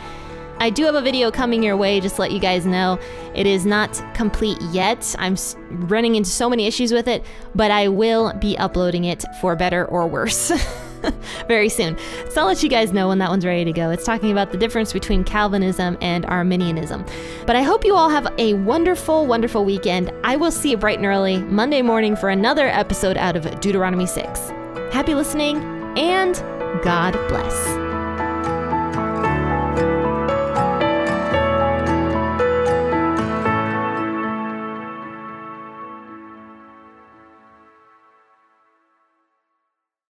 I 0.59 0.69
do 0.69 0.85
have 0.85 0.95
a 0.95 1.01
video 1.01 1.31
coming 1.31 1.63
your 1.63 1.77
way, 1.77 2.01
just 2.01 2.17
to 2.17 2.21
let 2.21 2.33
you 2.33 2.39
guys 2.39 2.67
know. 2.67 3.01
It 3.35 3.47
is 3.47 3.65
not 3.65 4.05
complete 4.15 4.61
yet. 4.71 5.17
I'm 5.19 5.37
running 5.89 6.17
into 6.17 6.29
so 6.31 6.51
many 6.51 6.67
issues 6.67 6.93
with 6.93 7.09
it, 7.09 7.25
but 7.55 7.71
I 7.71 7.89
will 7.89 8.33
be 8.35 8.59
uploading 8.59 9.05
it 9.05 9.25
for 9.41 9.57
better 9.57 9.87
or 9.87 10.07
worse. 10.07 10.53
very 11.49 11.69
soon. 11.69 11.97
So 12.31 12.41
I'll 12.41 12.47
let 12.47 12.63
you 12.63 12.69
guys 12.69 12.93
know 12.93 13.09
when 13.09 13.19
that 13.19 13.31
one's 13.31 13.45
ready 13.45 13.65
to 13.65 13.73
go. 13.73 13.91
It's 13.91 14.05
talking 14.05 14.33
about 14.33 14.53
the 14.53 14.59
difference 14.59 14.93
between 14.93 15.25
Calvinism 15.25 15.97
and 16.01 16.27
Arminianism. 16.27 17.05
But 17.47 17.57
I 17.57 17.63
hope 17.63 17.85
you 17.85 17.95
all 17.95 18.09
have 18.09 18.33
a 18.39 18.55
wonderful, 18.55 19.27
wonderful 19.27 19.65
weekend. 19.65 20.11
I 20.25 20.37
will 20.37 20.51
see 20.51 20.71
you 20.71 20.77
bright 20.77 20.99
and 20.99 21.07
early 21.07 21.39
Monday 21.39 21.83
morning 21.83 22.17
for 22.17 22.29
another 22.29 22.69
episode 22.69 23.17
out 23.17 23.37
of 23.37 23.61
Deuteronomy 23.61 24.07
6. 24.07 24.51
Happy 24.93 25.15
listening 25.15 25.59
and 25.97 26.35
God 26.83 27.13
bless. 27.29 27.84